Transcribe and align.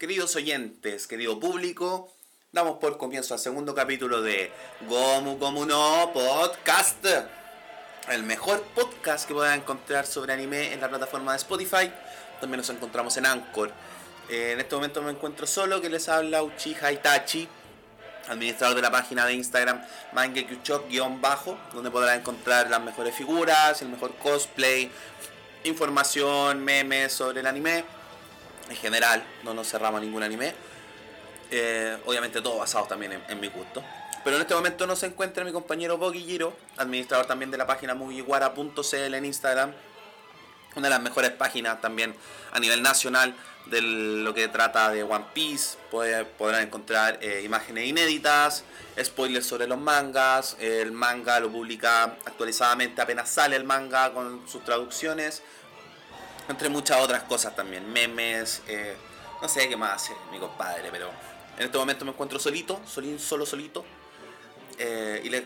queridos 0.00 0.34
oyentes, 0.34 1.06
querido 1.06 1.38
público, 1.38 2.10
damos 2.52 2.78
por 2.78 2.96
comienzo 2.96 3.34
al 3.34 3.40
segundo 3.40 3.74
capítulo 3.74 4.22
de 4.22 4.50
Gomu 4.88 5.36
Gomu 5.36 5.66
no 5.66 6.10
Podcast. 6.14 7.04
El 8.08 8.22
mejor 8.22 8.62
podcast 8.74 9.28
que 9.28 9.34
puedan 9.34 9.60
encontrar 9.60 10.06
sobre 10.06 10.32
anime 10.32 10.72
en 10.72 10.80
la 10.80 10.88
plataforma 10.88 11.32
de 11.32 11.36
Spotify. 11.36 11.92
También 12.40 12.60
nos 12.60 12.70
encontramos 12.70 13.14
en 13.18 13.26
Anchor. 13.26 13.72
Eh, 14.30 14.52
en 14.52 14.60
este 14.60 14.74
momento 14.74 15.02
me 15.02 15.10
encuentro 15.10 15.46
solo, 15.46 15.82
que 15.82 15.90
les 15.90 16.08
habla 16.08 16.42
Uchiha 16.42 16.92
Itachi, 16.92 17.46
administrador 18.30 18.76
de 18.76 18.82
la 18.82 18.90
página 18.90 19.26
de 19.26 19.34
Instagram 19.34 19.82
Mangekyu-bajo, 20.14 21.58
donde 21.74 21.90
podrán 21.90 22.20
encontrar 22.20 22.70
las 22.70 22.80
mejores 22.80 23.14
figuras, 23.14 23.82
el 23.82 23.90
mejor 23.90 24.14
cosplay, 24.14 24.90
información, 25.64 26.64
memes 26.64 27.12
sobre 27.12 27.40
el 27.40 27.46
anime 27.46 27.99
en 28.70 28.76
general, 28.76 29.22
no 29.42 29.52
nos 29.52 29.68
cerramos 29.68 30.00
ningún 30.00 30.22
anime. 30.22 30.54
Eh, 31.50 31.98
obviamente 32.06 32.40
todo 32.40 32.58
basado 32.58 32.86
también 32.86 33.20
en, 33.28 33.40
mi 33.40 33.48
gusto. 33.48 33.82
Pero 34.22 34.36
en 34.36 34.42
este 34.42 34.54
momento 34.54 34.86
no 34.86 34.94
se 34.94 35.06
encuentra 35.06 35.44
mi 35.44 35.52
compañero 35.52 35.98
Bogi 35.98 36.20
Giro, 36.20 36.56
administrador 36.76 37.26
también 37.26 37.50
de 37.50 37.58
la 37.58 37.66
página 37.66 37.94
movieguara.cl 37.94 39.14
en 39.14 39.24
Instagram. 39.24 39.72
Una 40.76 40.86
de 40.86 40.90
las 40.90 41.02
mejores 41.02 41.32
páginas 41.32 41.80
también 41.80 42.14
a 42.52 42.60
nivel 42.60 42.80
nacional 42.80 43.34
de 43.66 43.82
lo 43.82 44.32
que 44.32 44.46
trata 44.46 44.90
de 44.90 45.02
One 45.02 45.24
Piece. 45.34 45.76
podrán 45.90 46.62
encontrar 46.62 47.18
eh, 47.20 47.42
imágenes 47.44 47.88
inéditas, 47.88 48.62
spoilers 49.02 49.46
sobre 49.46 49.66
los 49.66 49.78
mangas. 49.78 50.56
El 50.60 50.92
manga 50.92 51.40
lo 51.40 51.50
publica 51.50 52.04
actualizadamente 52.24 53.02
apenas 53.02 53.28
sale 53.28 53.56
el 53.56 53.64
manga 53.64 54.12
con 54.12 54.48
sus 54.48 54.64
traducciones 54.64 55.42
entre 56.48 56.68
muchas 56.68 57.00
otras 57.00 57.22
cosas 57.24 57.54
también, 57.54 57.90
memes, 57.92 58.62
eh, 58.66 58.96
no 59.40 59.48
sé 59.48 59.68
qué 59.68 59.76
más 59.76 60.02
hace 60.02 60.14
mi 60.30 60.38
compadre, 60.38 60.88
pero 60.90 61.10
en 61.56 61.66
este 61.66 61.78
momento 61.78 62.04
me 62.04 62.12
encuentro 62.12 62.38
solito, 62.38 62.80
solín, 62.86 63.18
solo 63.18 63.46
solito, 63.46 63.84
eh, 64.78 65.20
y 65.24 65.28
le 65.28 65.44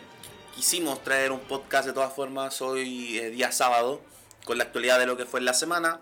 quisimos 0.55 1.03
traer 1.03 1.33
un 1.33 1.41
podcast 1.41 1.87
de 1.87 1.93
todas 1.93 2.13
formas 2.13 2.61
hoy 2.63 3.19
eh, 3.19 3.31
día 3.31 3.53
sábado, 3.53 4.01
con 4.45 4.59
la 4.59 4.65
actualidad 4.65 4.99
de 4.99 5.07
lo 5.07 5.17
que 5.17 5.25
fue 5.25 5.41
en 5.41 5.47
la 5.47 5.55
semana, 5.55 6.01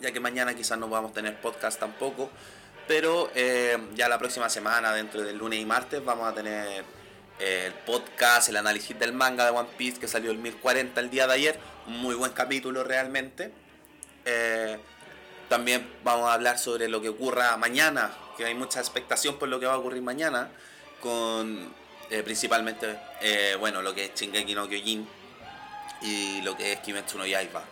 ya 0.00 0.12
que 0.12 0.20
mañana 0.20 0.54
quizás 0.54 0.78
no 0.78 0.88
vamos 0.88 1.10
a 1.10 1.14
tener 1.14 1.40
podcast 1.40 1.80
tampoco, 1.80 2.30
pero 2.86 3.32
ya 3.34 4.08
la 4.08 4.16
próxima 4.16 4.48
semana, 4.48 4.92
dentro 4.92 5.22
del 5.22 5.38
lunes 5.38 5.58
y 5.58 5.64
martes, 5.64 6.04
vamos 6.04 6.28
a 6.28 6.34
tener 6.34 6.84
el 7.40 7.72
podcast, 7.84 8.48
el 8.48 8.56
análisis 8.56 8.96
del 8.98 9.12
manga 9.12 9.44
de 9.44 9.50
One 9.50 9.68
Piece 9.76 9.98
que 9.98 10.06
salió 10.06 10.30
el 10.30 10.38
1040 10.38 11.00
el 11.00 11.10
día 11.10 11.26
de 11.26 11.34
ayer, 11.34 11.58
muy 11.86 12.14
buen 12.14 12.32
capítulo 12.32 12.84
realmente. 12.84 13.52
Eh, 14.26 14.76
también 15.48 15.88
vamos 16.02 16.28
a 16.28 16.34
hablar 16.34 16.58
sobre 16.58 16.88
lo 16.88 17.00
que 17.00 17.08
ocurra 17.08 17.56
mañana, 17.56 18.10
que 18.36 18.44
hay 18.44 18.54
mucha 18.54 18.80
expectación 18.80 19.38
por 19.38 19.48
lo 19.48 19.60
que 19.60 19.66
va 19.66 19.74
a 19.74 19.78
ocurrir 19.78 20.02
mañana, 20.02 20.50
con 21.00 21.72
eh, 22.10 22.22
principalmente, 22.24 22.98
eh, 23.20 23.56
bueno, 23.58 23.80
lo 23.82 23.94
que 23.94 24.06
es 24.06 24.14
Shingeki 24.14 24.56
no 24.56 24.68
Kyojin 24.68 25.08
y 26.02 26.42
lo 26.42 26.56
que 26.56 26.72
es 26.72 26.80
Kimetsu 26.80 27.18
no 27.18 27.24
Yaiba, 27.24 27.62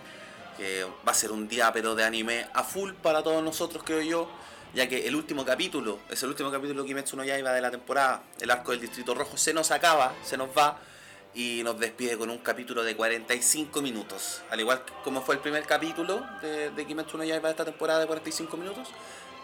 que 0.57 0.85
va 0.85 1.11
a 1.11 1.15
ser 1.15 1.33
un 1.33 1.49
día 1.49 1.73
pero 1.73 1.97
de 1.97 2.05
anime 2.05 2.47
a 2.55 2.63
full 2.63 2.93
para 2.93 3.25
todos 3.25 3.43
nosotros, 3.43 3.83
creo 3.85 4.01
yo, 4.01 4.31
ya 4.75 4.89
que 4.89 5.09
el 5.09 5.17
último 5.17 5.45
capítulo, 5.45 5.99
es 6.09 6.23
el 6.23 6.29
último 6.29 6.53
capítulo 6.53 6.83
de 6.83 6.89
Kimetsu 6.89 7.17
no 7.17 7.25
Yaiba 7.25 7.53
de 7.53 7.61
la 7.61 7.73
temporada, 7.73 8.23
el 8.41 8.49
arco 8.53 8.71
del 8.71 8.81
Distrito 8.81 9.13
Rojo, 9.13 9.37
se 9.37 9.53
nos 9.53 9.73
acaba, 9.73 10.15
se 10.23 10.37
nos 10.37 10.51
va, 10.57 10.79
y 11.35 11.63
nos 11.65 11.79
despide 11.79 12.17
con 12.17 12.31
un 12.31 12.39
capítulo 12.39 12.85
de 12.85 12.95
45 12.95 13.83
minutos. 13.83 14.43
Al 14.51 14.61
igual 14.61 14.83
como 15.03 15.21
fue 15.23 15.35
el 15.35 15.41
primer 15.41 15.65
capítulo 15.65 16.25
de, 16.41 16.71
de 16.71 16.87
Kimetsu 16.87 17.19
no 17.19 17.25
Yaiba 17.25 17.49
de 17.49 17.53
esta 17.53 17.65
temporada 17.65 18.01
de 18.01 18.07
45 18.07 18.57
minutos, 18.57 18.89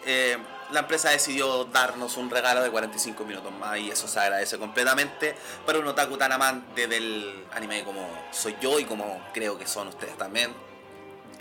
eh, 0.07 0.39
la 0.73 0.81
empresa 0.81 1.11
decidió 1.11 1.65
darnos 1.65 2.17
un 2.17 2.31
regalo 2.31 2.63
de 2.63 2.71
45 2.71 3.23
minutos 3.25 3.53
más 3.53 3.79
y 3.79 3.91
eso 3.91 4.09
se 4.09 4.19
agradece 4.19 4.57
completamente 4.57 5.35
para 5.67 5.79
un 5.79 5.87
otaku 5.87 6.17
tan 6.17 6.33
amante 6.33 6.87
del 6.87 7.45
anime 7.53 7.85
como 7.85 8.09
soy 8.31 8.57
yo 8.63 8.79
y 8.79 8.85
como 8.85 9.21
creo 9.35 9.59
que 9.59 9.67
son 9.67 9.89
ustedes 9.89 10.17
también. 10.17 10.53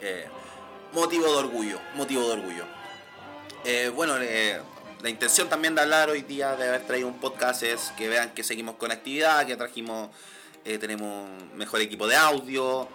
Eh, 0.02 0.28
motivo 0.94 1.26
de 1.32 1.38
orgullo, 1.38 1.80
motivo 1.94 2.26
de 2.28 2.34
orgullo. 2.34 2.66
Eh, 3.64 3.92
bueno, 3.94 4.16
la 4.18 5.10
intención 5.10 5.48
también 5.48 5.76
de 5.76 5.82
hablar 5.82 6.10
hoy 6.10 6.24
día, 6.24 6.56
de 6.56 6.68
haber 6.68 6.86
traído 6.86 7.08
un 7.08 7.20
podcast, 7.20 7.64
es 7.64 7.94
que 7.98 8.10
vean 8.10 8.34
que 8.34 8.44
seguimos 8.44 8.76
con 8.76 8.92
actividad, 8.92 9.46
que 9.46 9.56
trajimos 9.56 10.10
eh, 10.66 10.78
tenemos 10.78 11.30
mejor 11.56 11.82
equipo 11.82 12.08
de 12.08 12.16
audio, 12.16 12.88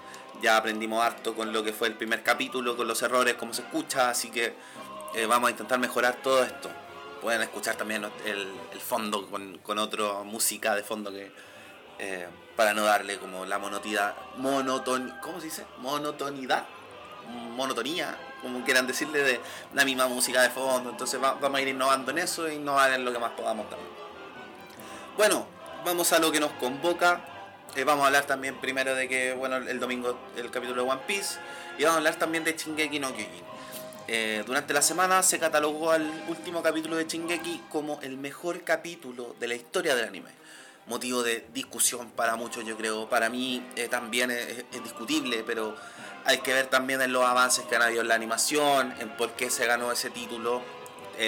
ya 0.42 0.56
aprendimos 0.56 1.02
harto 1.02 1.34
con 1.34 1.52
lo 1.52 1.62
que 1.62 1.72
fue 1.72 1.88
el 1.88 1.94
primer 1.94 2.22
capítulo, 2.22 2.76
con 2.76 2.86
los 2.86 3.00
errores, 3.02 3.34
cómo 3.34 3.54
se 3.54 3.62
escucha, 3.62 4.10
así 4.10 4.30
que 4.30 4.54
eh, 5.14 5.26
vamos 5.26 5.48
a 5.48 5.50
intentar 5.52 5.78
mejorar 5.78 6.16
todo 6.22 6.42
esto. 6.42 6.70
Pueden 7.20 7.40
escuchar 7.42 7.76
también 7.76 8.04
el, 8.26 8.80
fondo 8.80 9.26
con, 9.30 9.58
con 9.58 9.78
otra 9.78 10.22
música 10.24 10.74
de 10.74 10.82
fondo 10.82 11.10
que 11.10 11.32
eh, 11.98 12.26
para 12.56 12.74
no 12.74 12.84
darle 12.84 13.18
como 13.18 13.44
la 13.44 13.58
monotonidad, 13.58 14.14
monoton, 14.36 15.14
¿cómo 15.22 15.38
se 15.40 15.46
dice? 15.46 15.64
Monotonidad, 15.78 16.64
monotonía, 17.56 18.16
como 18.42 18.62
quieran 18.64 18.86
decirle, 18.86 19.22
de 19.22 19.40
la 19.72 19.84
misma 19.84 20.06
música 20.06 20.42
de 20.42 20.50
fondo. 20.50 20.90
Entonces 20.90 21.20
vamos 21.20 21.54
a 21.54 21.60
ir 21.60 21.68
innovando 21.68 22.10
en 22.10 22.18
eso 22.18 22.46
e 22.46 22.54
innovar 22.54 22.92
en 22.92 23.04
lo 23.04 23.12
que 23.12 23.18
más 23.18 23.32
podamos 23.32 23.68
también. 23.70 23.90
Bueno, 25.16 25.46
vamos 25.84 26.12
a 26.12 26.18
lo 26.18 26.30
que 26.30 26.40
nos 26.40 26.52
convoca 26.52 27.33
eh, 27.76 27.82
vamos 27.82 28.04
a 28.04 28.06
hablar 28.06 28.24
también 28.24 28.60
primero 28.60 28.94
de 28.94 29.08
que, 29.08 29.32
bueno, 29.32 29.56
el 29.56 29.80
domingo 29.80 30.16
el 30.36 30.50
capítulo 30.50 30.84
de 30.84 30.90
One 30.90 31.00
Piece. 31.06 31.38
Y 31.76 31.82
vamos 31.82 31.96
a 31.96 31.98
hablar 31.98 32.14
también 32.16 32.44
de 32.44 32.52
Shingeki 32.52 33.00
no 33.00 33.12
Kyojin. 33.12 33.44
Eh, 34.06 34.44
durante 34.46 34.72
la 34.72 34.82
semana 34.82 35.22
se 35.22 35.38
catalogó 35.38 35.90
al 35.90 36.08
último 36.28 36.62
capítulo 36.62 36.96
de 36.96 37.06
Shingeki 37.06 37.62
como 37.70 38.00
el 38.02 38.16
mejor 38.16 38.62
capítulo 38.62 39.34
de 39.40 39.48
la 39.48 39.54
historia 39.54 39.96
del 39.96 40.06
anime. 40.06 40.30
Motivo 40.86 41.22
de 41.22 41.46
discusión 41.52 42.10
para 42.10 42.36
muchos, 42.36 42.64
yo 42.64 42.76
creo. 42.76 43.08
Para 43.08 43.28
mí 43.28 43.66
eh, 43.74 43.88
también 43.88 44.30
es, 44.30 44.64
discutible, 44.84 45.42
pero 45.44 45.74
hay 46.24 46.38
que 46.38 46.52
ver 46.52 46.66
también 46.66 47.02
en 47.02 47.12
los 47.12 47.24
avances 47.24 47.64
que 47.64 47.74
han 47.74 47.82
habido 47.82 48.02
en 48.02 48.08
la 48.08 48.14
animación, 48.14 48.94
en 49.00 49.16
por 49.16 49.32
qué 49.32 49.50
se 49.50 49.66
ganó 49.66 49.90
ese 49.90 50.10
título. 50.10 50.62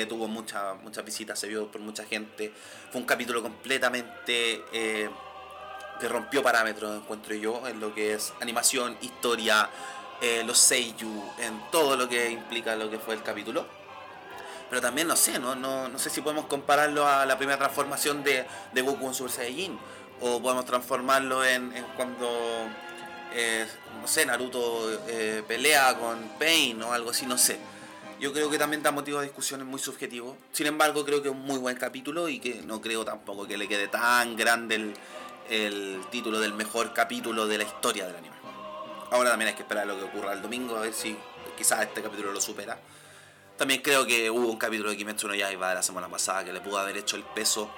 tuvo 0.09 0.29
muchas 0.29 0.77
muchas 0.83 1.05
visitas, 1.05 1.39
se 1.39 1.49
vio 1.49 1.73
por 1.73 1.81
mucha 1.81 2.05
gente. 2.05 2.53
Fue 2.93 3.01
un 3.01 3.07
capítulo 3.07 3.43
completamente 3.43 4.63
que 6.01 6.09
rompió 6.09 6.43
parámetros, 6.43 6.97
encuentro 6.97 7.35
yo, 7.35 7.67
en 7.67 7.81
lo 7.81 7.95
que 7.95 8.15
es 8.15 8.33
animación, 8.41 8.97
historia, 9.01 9.69
eh, 10.21 10.43
los 10.45 10.59
seiyuu, 10.59 11.25
en 11.39 11.61
todo 11.71 11.97
lo 11.97 12.09
que 12.09 12.31
implica 12.31 12.75
lo 12.77 12.91
que 12.91 12.99
fue 12.99 13.15
el 13.15 13.23
capítulo. 13.23 13.67
Pero 14.69 14.83
también 14.83 15.07
no 15.07 15.17
sé, 15.17 15.39
no, 15.39 15.55
no, 15.55 15.89
no 15.89 15.99
sé 15.99 16.11
si 16.11 16.21
podemos 16.21 16.47
compararlo 16.47 17.07
a 17.07 17.25
la 17.25 17.39
primera 17.39 17.59
transformación 17.59 18.25
de, 18.25 18.47
de 18.73 18.83
Goku 18.83 19.07
en 19.07 19.15
Super 19.15 19.33
Saiyajin. 19.33 19.79
O 20.21 20.41
podemos 20.41 20.65
transformarlo 20.65 21.45
en, 21.45 21.73
cuando, 21.95 22.27
eh, 23.35 23.67
no 24.01 24.09
sé, 24.09 24.25
Naruto 24.25 24.91
eh, 25.09 25.43
pelea 25.47 25.97
con 25.99 26.19
Pain 26.39 26.83
o 26.83 26.93
algo 26.93 27.11
así, 27.11 27.27
no 27.27 27.37
sé. 27.37 27.59
Yo 28.19 28.33
creo 28.33 28.49
que 28.49 28.57
también 28.57 28.83
da 28.83 28.91
motivo 28.91 29.19
de 29.19 29.27
discusiones 29.27 29.67
muy 29.67 29.79
subjetivos. 29.79 30.35
Sin 30.53 30.67
embargo, 30.67 31.05
creo 31.05 31.21
que 31.21 31.29
es 31.29 31.35
un 31.35 31.43
muy 31.43 31.59
buen 31.59 31.77
capítulo 31.77 32.31
y 32.31 32.41
que 32.41 32.63
no 32.63 32.81
creo 32.81 33.05
tampoco 33.05 33.47
que 33.47 33.59
le 33.59 33.69
quede 33.69 33.89
tan 33.89 34.37
grande 34.37 34.77
el, 34.77 34.95
el 35.51 36.01
título 36.11 36.41
del 36.41 36.53
mejor 36.53 36.93
capítulo 36.93 37.47
de 37.47 37.59
la 37.59 37.65
historia 37.65 38.07
del 38.07 38.17
anime. 38.17 38.37
Ahora 39.11 39.31
también 39.31 39.49
hay 39.49 39.55
que 39.55 39.63
esperar 39.63 39.87
lo 39.87 39.97
que 39.97 40.05
ocurra 40.05 40.33
el 40.33 40.43
domingo, 40.43 40.77
a 40.77 40.81
ver 40.81 40.93
si 40.93 41.17
quizás 41.57 41.83
este 41.83 42.03
capítulo 42.03 42.33
lo 42.33 42.41
supera. 42.41 42.79
También 43.57 43.81
creo 43.81 44.07
que 44.07 44.31
hubo 44.31 44.49
un 44.49 44.59
capítulo 44.59 44.91
de 44.91 44.97
Kimetsu 44.97 45.29
no 45.29 45.35
Yaiba 45.35 45.71
de 45.71 45.77
la 45.77 45.83
semana 45.83 46.09
pasada 46.09 46.45
que 46.45 46.53
le 46.53 46.61
pudo 46.61 46.79
haber 46.79 46.97
hecho 46.97 47.17
el 47.17 47.23
peso, 47.23 47.71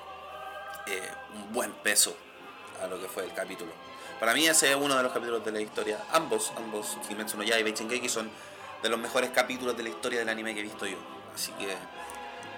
eh, 0.87 1.09
un 1.35 1.53
buen 1.53 1.73
peso 1.73 2.17
a 2.83 2.87
lo 2.87 3.01
que 3.01 3.09
fue 3.09 3.25
el 3.25 3.33
capítulo. 3.33 3.71
Para 4.19 4.35
mí 4.35 4.47
ese 4.47 4.71
es 4.71 4.77
uno 4.77 4.97
de 4.97 5.03
los 5.03 5.13
capítulos 5.13 5.45
de 5.45 5.53
la 5.53 5.61
historia. 5.61 5.99
Ambos, 6.13 6.53
ambos, 6.57 6.99
Kimetsu 7.07 7.37
no 7.37 7.45
Yaiba 7.45 7.69
y 7.69 7.73
Shingeki 7.73 8.09
son 8.09 8.29
de 8.83 8.89
los 8.89 8.99
mejores 8.99 9.31
capítulos 9.31 9.77
de 9.77 9.85
la 9.85 9.89
historia 9.91 10.19
del 10.19 10.29
anime 10.29 10.55
que 10.55 10.61
he 10.61 10.65
visto 10.65 10.87
yo. 10.87 10.99
Así 11.35 11.53
que 11.53 11.77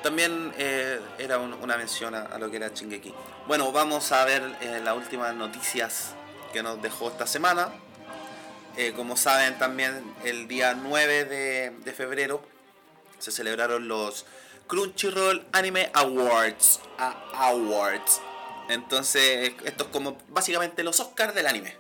también 0.02 0.52
eh, 0.56 1.00
era 1.18 1.38
una 1.38 1.76
mención 1.76 2.14
a, 2.14 2.38
lo 2.38 2.50
que 2.50 2.56
era 2.56 2.72
Chingeki. 2.72 3.14
Bueno, 3.46 3.70
vamos 3.72 4.12
a 4.12 4.24
ver 4.24 4.42
eh, 4.60 4.80
las 4.82 4.96
últimas 4.96 5.34
noticias 5.34 6.14
que 6.52 6.62
nos 6.62 6.80
dejó 6.80 7.08
esta 7.08 7.26
semana. 7.26 7.68
Eh, 8.76 8.92
como 8.94 9.16
saben, 9.16 9.58
también 9.58 10.14
el 10.24 10.48
día 10.48 10.74
9 10.74 11.24
de, 11.24 11.92
febrero 11.92 12.42
se 13.18 13.30
celebraron 13.30 13.88
los 13.88 14.24
Crunchyroll 14.66 15.44
Anime 15.52 15.90
Awards. 15.92 16.80
Awards. 17.34 18.20
Entonces, 18.68 19.52
esto 19.64 19.84
es 19.84 19.90
como 19.90 20.16
básicamente 20.28 20.82
los 20.82 21.00
Oscars 21.00 21.34
del 21.34 21.46
anime. 21.46 21.76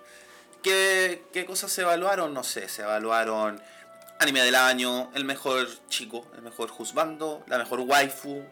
¿Qué, 0.62 1.22
¿Qué 1.32 1.46
cosas 1.46 1.72
se 1.72 1.82
evaluaron? 1.82 2.34
No 2.34 2.44
sé, 2.44 2.68
se 2.68 2.82
evaluaron 2.82 3.62
anime 4.20 4.42
del 4.42 4.54
año, 4.54 5.10
el 5.14 5.24
mejor 5.24 5.66
chico, 5.88 6.26
el 6.36 6.42
mejor 6.42 6.68
juzgando, 6.68 7.42
la 7.46 7.56
mejor 7.56 7.80
waifu, 7.80 8.44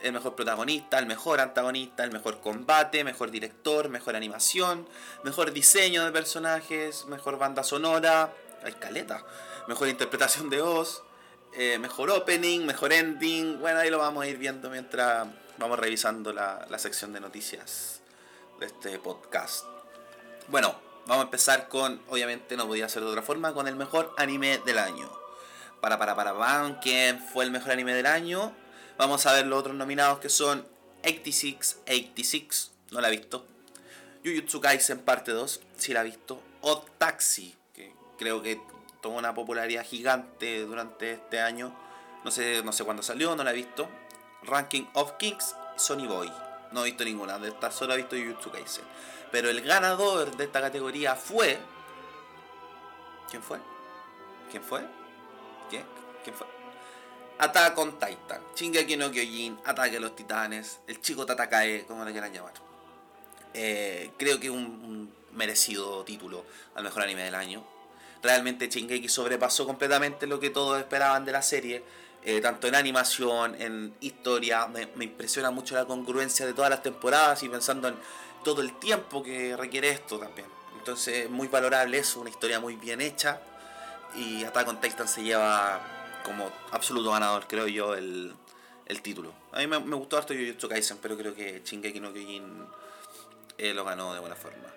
el 0.00 0.12
mejor 0.12 0.36
protagonista, 0.36 0.96
el 1.00 1.06
mejor 1.06 1.40
antagonista, 1.40 2.04
el 2.04 2.12
mejor 2.12 2.40
combate, 2.40 3.02
mejor 3.02 3.32
director, 3.32 3.88
mejor 3.88 4.14
animación, 4.14 4.88
mejor 5.24 5.52
diseño 5.52 6.04
de 6.04 6.12
personajes, 6.12 7.04
mejor 7.06 7.36
banda 7.36 7.64
sonora, 7.64 8.32
escaleta, 8.64 9.24
mejor 9.66 9.88
interpretación 9.88 10.50
de 10.50 10.62
voz, 10.62 11.02
eh, 11.52 11.78
mejor 11.78 12.10
opening, 12.10 12.60
mejor 12.64 12.92
ending. 12.92 13.58
Bueno, 13.58 13.80
ahí 13.80 13.90
lo 13.90 13.98
vamos 13.98 14.22
a 14.22 14.28
ir 14.28 14.38
viendo 14.38 14.70
mientras 14.70 15.26
vamos 15.58 15.80
revisando 15.80 16.32
la, 16.32 16.64
la 16.70 16.78
sección 16.78 17.12
de 17.12 17.18
noticias 17.18 18.02
de 18.60 18.66
este 18.66 19.00
podcast. 19.00 19.64
Bueno, 20.46 20.87
vamos 21.08 21.22
a 21.22 21.26
empezar 21.26 21.68
con, 21.68 22.00
obviamente 22.08 22.56
no 22.56 22.68
podía 22.68 22.88
ser 22.88 23.02
de 23.02 23.08
otra 23.08 23.22
forma, 23.22 23.54
con 23.54 23.66
el 23.66 23.74
mejor 23.74 24.14
anime 24.18 24.58
del 24.58 24.78
año. 24.78 25.10
Para, 25.80 25.98
para, 25.98 26.14
para, 26.14 26.32
van, 26.32 26.78
¿quién 26.80 27.18
fue 27.18 27.44
el 27.44 27.50
mejor 27.50 27.72
anime 27.72 27.94
del 27.94 28.06
año? 28.06 28.52
Vamos 28.98 29.24
a 29.26 29.32
ver 29.32 29.46
los 29.46 29.58
otros 29.58 29.74
nominados 29.74 30.18
que 30.18 30.28
son 30.28 30.66
86, 31.02 31.78
86, 31.86 32.72
no 32.90 33.00
la 33.00 33.08
he 33.08 33.12
visto. 33.12 33.46
Jujutsu 34.22 34.60
Kaisen 34.60 34.98
parte 34.98 35.32
2, 35.32 35.60
sí 35.78 35.94
la 35.94 36.02
he 36.02 36.04
visto. 36.04 36.42
O 36.60 36.84
Taxi, 36.98 37.56
que 37.72 37.94
creo 38.18 38.42
que 38.42 38.60
tomó 39.00 39.16
una 39.16 39.34
popularidad 39.34 39.86
gigante 39.86 40.60
durante 40.60 41.12
este 41.12 41.40
año. 41.40 41.74
No 42.22 42.30
sé, 42.30 42.62
no 42.62 42.72
sé 42.72 42.84
cuándo 42.84 43.02
salió, 43.02 43.34
no 43.34 43.44
la 43.44 43.52
he 43.52 43.54
visto. 43.54 43.88
Ranking 44.42 44.84
of 44.92 45.12
Kings, 45.12 45.54
Sony 45.76 46.06
Boy. 46.06 46.30
No 46.72 46.82
he 46.82 46.86
visto 46.86 47.04
ninguna 47.04 47.38
de 47.38 47.48
estas, 47.48 47.74
solo 47.74 47.94
he 47.94 47.96
visto 47.96 48.14
Jujutsu 48.14 48.50
Kaisen. 48.50 48.84
Pero 49.30 49.50
el 49.50 49.60
ganador 49.60 50.36
de 50.36 50.44
esta 50.44 50.60
categoría 50.60 51.14
fue. 51.14 51.58
¿Quién 53.30 53.42
fue? 53.42 53.58
¿Quién 54.50 54.62
fue? 54.62 54.80
¿Quién? 55.68 55.84
¿Quién 56.24 56.34
fue? 56.34 56.46
Attack 57.38 57.78
on 57.78 57.92
Titan, 57.98 58.42
Shingeki 58.56 58.96
no 58.96 59.12
Kyojin, 59.12 59.60
Ataque 59.64 59.98
a 59.98 60.00
los 60.00 60.16
Titanes, 60.16 60.80
el 60.88 61.00
chico 61.00 61.24
Tatakae, 61.24 61.84
como 61.86 62.04
le 62.04 62.10
quieran 62.10 62.32
llamar. 62.32 62.52
Eh, 63.54 64.10
creo 64.16 64.40
que 64.40 64.50
un, 64.50 64.64
un, 64.64 65.18
merecido 65.32 66.02
título 66.04 66.44
al 66.74 66.82
mejor 66.82 67.02
anime 67.02 67.22
del 67.22 67.36
año. 67.36 67.64
Realmente 68.22 68.68
Shingeki 68.68 69.08
sobrepasó 69.08 69.66
completamente 69.66 70.26
lo 70.26 70.40
que 70.40 70.50
todos 70.50 70.80
esperaban 70.80 71.24
de 71.24 71.32
la 71.32 71.42
serie. 71.42 71.84
Eh, 72.24 72.40
tanto 72.40 72.66
en 72.66 72.74
animación, 72.74 73.54
en 73.60 73.94
historia, 74.00 74.66
me, 74.66 74.88
me, 74.96 75.04
impresiona 75.04 75.52
mucho 75.52 75.76
la 75.76 75.84
congruencia 75.84 76.44
de 76.44 76.52
todas 76.52 76.68
las 76.68 76.82
temporadas 76.82 77.44
y 77.44 77.48
pensando 77.48 77.86
en 77.86 77.94
todo 78.44 78.62
el 78.62 78.72
tiempo 78.78 79.22
que 79.22 79.56
requiere 79.56 79.90
esto 79.90 80.18
también. 80.18 80.46
Entonces, 80.78 81.28
muy 81.28 81.48
valorable 81.48 81.98
eso, 81.98 82.20
una 82.20 82.30
historia 82.30 82.60
muy 82.60 82.76
bien 82.76 83.00
hecha. 83.00 83.40
Y 84.14 84.44
Attack 84.44 84.68
on 84.68 84.80
Titan 84.80 85.06
se 85.06 85.22
lleva 85.22 85.80
como 86.24 86.50
absoluto 86.72 87.10
ganador, 87.10 87.46
creo 87.46 87.66
yo, 87.66 87.94
el, 87.94 88.34
el 88.86 89.02
título. 89.02 89.32
A 89.52 89.58
mí 89.58 89.66
me, 89.66 89.78
gustó 89.96 90.16
harto 90.16 90.34
Jujutsu 90.34 90.68
Kaisen, 90.68 90.98
pero 90.98 91.16
creo 91.16 91.34
que 91.34 91.62
Shingeki 91.64 92.00
no 92.00 92.12
Kyojin 92.12 92.66
eh, 93.58 93.74
lo 93.74 93.84
ganó 93.84 94.14
de 94.14 94.20
buena 94.20 94.36
forma. 94.36 94.68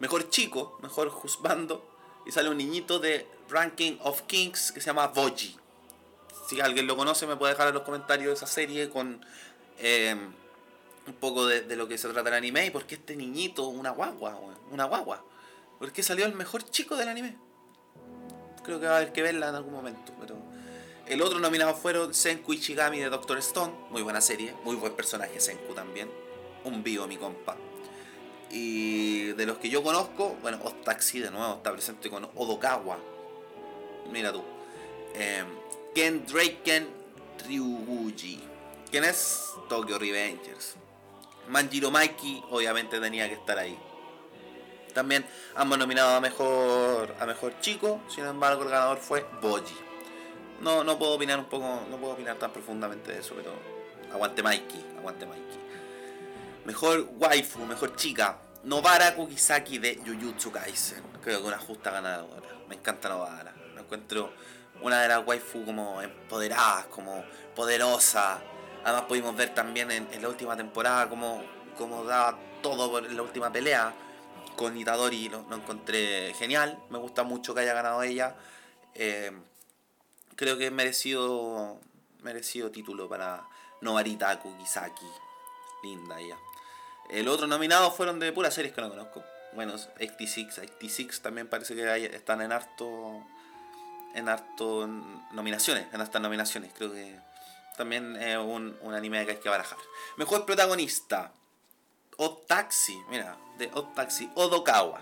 Mejor 0.00 0.30
chico, 0.30 0.78
mejor 0.82 1.10
juzgando. 1.10 1.88
Y 2.24 2.32
sale 2.32 2.48
un 2.48 2.56
niñito 2.56 2.98
de 2.98 3.26
Ranking 3.48 3.98
of 4.00 4.22
Kings 4.22 4.72
que 4.72 4.80
se 4.80 4.86
llama 4.86 5.08
Boji. 5.08 5.56
Si 6.48 6.60
alguien 6.60 6.86
lo 6.86 6.96
conoce, 6.96 7.26
me 7.26 7.36
puede 7.36 7.52
dejar 7.52 7.68
en 7.68 7.74
los 7.74 7.82
comentarios 7.82 8.34
esa 8.34 8.46
serie 8.46 8.88
con 8.88 9.24
eh, 9.78 10.16
un 11.06 11.14
poco 11.14 11.46
de, 11.46 11.62
de, 11.62 11.76
lo 11.76 11.88
que 11.88 11.98
se 11.98 12.08
trata 12.08 12.28
el 12.30 12.36
anime. 12.36 12.66
Y 12.66 12.70
por 12.70 12.86
qué 12.86 12.96
este 12.96 13.16
niñito, 13.16 13.66
una 13.68 13.90
guagua, 13.90 14.38
una 14.70 14.84
guagua. 14.84 15.24
¿Por 15.78 15.92
qué 15.92 16.02
salió 16.02 16.26
el 16.26 16.34
mejor 16.34 16.62
chico 16.70 16.96
del 16.96 17.08
anime? 17.08 17.36
Creo 18.62 18.78
que 18.78 18.86
va 18.86 18.94
a 18.94 18.96
haber 18.98 19.12
que 19.12 19.22
verla 19.22 19.48
en 19.48 19.56
algún 19.56 19.72
momento, 19.72 20.12
pero 20.20 20.36
el 21.06 21.20
otro 21.20 21.40
nominado 21.40 21.74
fueron 21.74 22.14
Senku 22.14 22.52
Ichigami 22.52 23.00
de 23.00 23.10
Doctor 23.10 23.38
Stone, 23.38 23.72
muy 23.90 24.02
buena 24.02 24.20
serie, 24.20 24.54
muy 24.62 24.76
buen 24.76 24.94
personaje 24.94 25.40
Senku 25.40 25.74
también, 25.74 26.08
un 26.64 26.84
vivo 26.84 27.08
mi 27.08 27.16
compa. 27.16 27.56
Y 28.50 29.32
de 29.32 29.46
los 29.46 29.58
que 29.58 29.68
yo 29.68 29.82
conozco, 29.82 30.36
bueno, 30.42 30.58
Otaxi 30.62 31.18
de 31.18 31.30
nuevo 31.30 31.54
está 31.54 31.72
presente 31.72 32.08
con 32.08 32.28
Odokawa. 32.36 32.98
Mira 34.12 34.32
tú. 34.32 34.44
Eh, 35.14 35.42
Ken 35.94 36.24
Draken 36.26 36.88
Ryuguchi. 37.48 38.40
¿Quién 38.90 39.04
es? 39.04 39.50
Tokyo 39.68 39.98
Revengers. 39.98 40.76
Manjiro 41.48 41.90
Maiki, 41.90 42.42
obviamente 42.50 43.00
tenía 43.00 43.28
que 43.28 43.34
estar 43.34 43.58
ahí. 43.58 43.78
También 44.94 45.26
ambos 45.54 45.78
nominados 45.78 46.12
a 46.12 46.20
mejor, 46.20 47.14
a 47.18 47.26
mejor 47.26 47.58
chico, 47.60 48.00
sin 48.08 48.24
embargo 48.26 48.62
el 48.62 48.70
ganador 48.70 48.98
fue 48.98 49.26
Boji. 49.40 49.76
No, 50.60 50.84
no 50.84 50.98
puedo 50.98 51.14
opinar 51.14 51.38
un 51.38 51.46
poco, 51.46 51.82
no 51.90 51.96
puedo 51.96 52.12
opinar 52.12 52.36
tan 52.36 52.52
profundamente 52.52 53.12
de 53.12 53.20
eso, 53.20 53.34
pero 53.34 53.52
aguante 54.12 54.42
Mikey, 54.42 54.84
aguante 54.98 55.26
Mikey. 55.26 55.60
Mejor 56.64 57.08
waifu, 57.18 57.66
mejor 57.66 57.96
chica, 57.96 58.38
Novara 58.64 59.16
Kukisaki 59.16 59.78
de 59.78 60.00
Jujutsu 60.06 60.52
Kaisen. 60.52 61.02
Creo 61.20 61.40
que 61.40 61.48
una 61.48 61.58
justa 61.58 61.90
ganadora. 61.90 62.48
Me 62.68 62.76
encanta 62.76 63.08
Novara. 63.08 63.52
La 63.74 63.80
encuentro 63.80 64.32
una 64.82 65.02
de 65.02 65.08
las 65.08 65.26
waifu 65.26 65.64
como 65.64 66.00
empoderadas, 66.00 66.86
como 66.86 67.24
poderosa. 67.56 68.40
Además 68.84 69.02
pudimos 69.02 69.36
ver 69.36 69.54
también 69.54 69.90
en, 69.90 70.08
la 70.20 70.28
última 70.28 70.56
temporada 70.56 71.08
como, 71.08 71.42
como 71.76 72.04
daba 72.04 72.38
todo 72.62 72.90
por 72.90 73.10
la 73.10 73.22
última 73.22 73.52
pelea 73.52 73.94
con 74.56 74.76
Itadori. 74.76 75.28
Lo, 75.28 75.46
encontré 75.54 76.34
genial. 76.34 76.78
Me 76.90 76.98
gusta 76.98 77.22
mucho 77.22 77.54
que 77.54 77.60
haya 77.60 77.74
ganado 77.74 78.02
ella. 78.02 78.34
Eh, 78.94 79.32
creo 80.36 80.58
que 80.58 80.66
es 80.66 80.72
merecido, 80.72 81.80
merecido 82.20 82.70
título 82.70 83.08
para 83.08 83.46
Novarita 83.80 84.38
Kukisaki. 84.38 85.06
Linda 85.82 86.20
ella. 86.20 86.36
El 87.10 87.28
otro 87.28 87.46
nominado 87.46 87.90
fueron 87.90 88.18
de 88.18 88.32
puras 88.32 88.54
series 88.54 88.74
que 88.74 88.80
no 88.80 88.88
conozco. 88.88 89.22
Bueno, 89.54 89.74
86, 89.74 90.58
86 90.58 91.20
también 91.20 91.46
parece 91.46 91.74
que 91.74 92.06
están 92.06 92.40
en 92.40 92.52
harto 92.52 93.22
en 94.14 94.28
harto 94.28 94.86
nominaciones, 95.32 95.86
en 95.92 96.00
estas 96.00 96.22
nominaciones. 96.22 96.72
Creo 96.74 96.92
que 96.92 97.18
también 97.76 98.16
es 98.16 98.36
un, 98.38 98.76
un 98.80 98.94
anime 98.94 99.24
que 99.24 99.32
hay 99.32 99.38
que 99.38 99.48
barajar. 99.48 99.78
Mejor 100.16 100.44
protagonista. 100.46 101.32
O 102.16 102.36
Taxi, 102.36 103.00
mira, 103.08 103.36
de 103.58 103.70
O 103.74 103.84
Taxi, 103.88 104.30
Odokawa. 104.34 105.00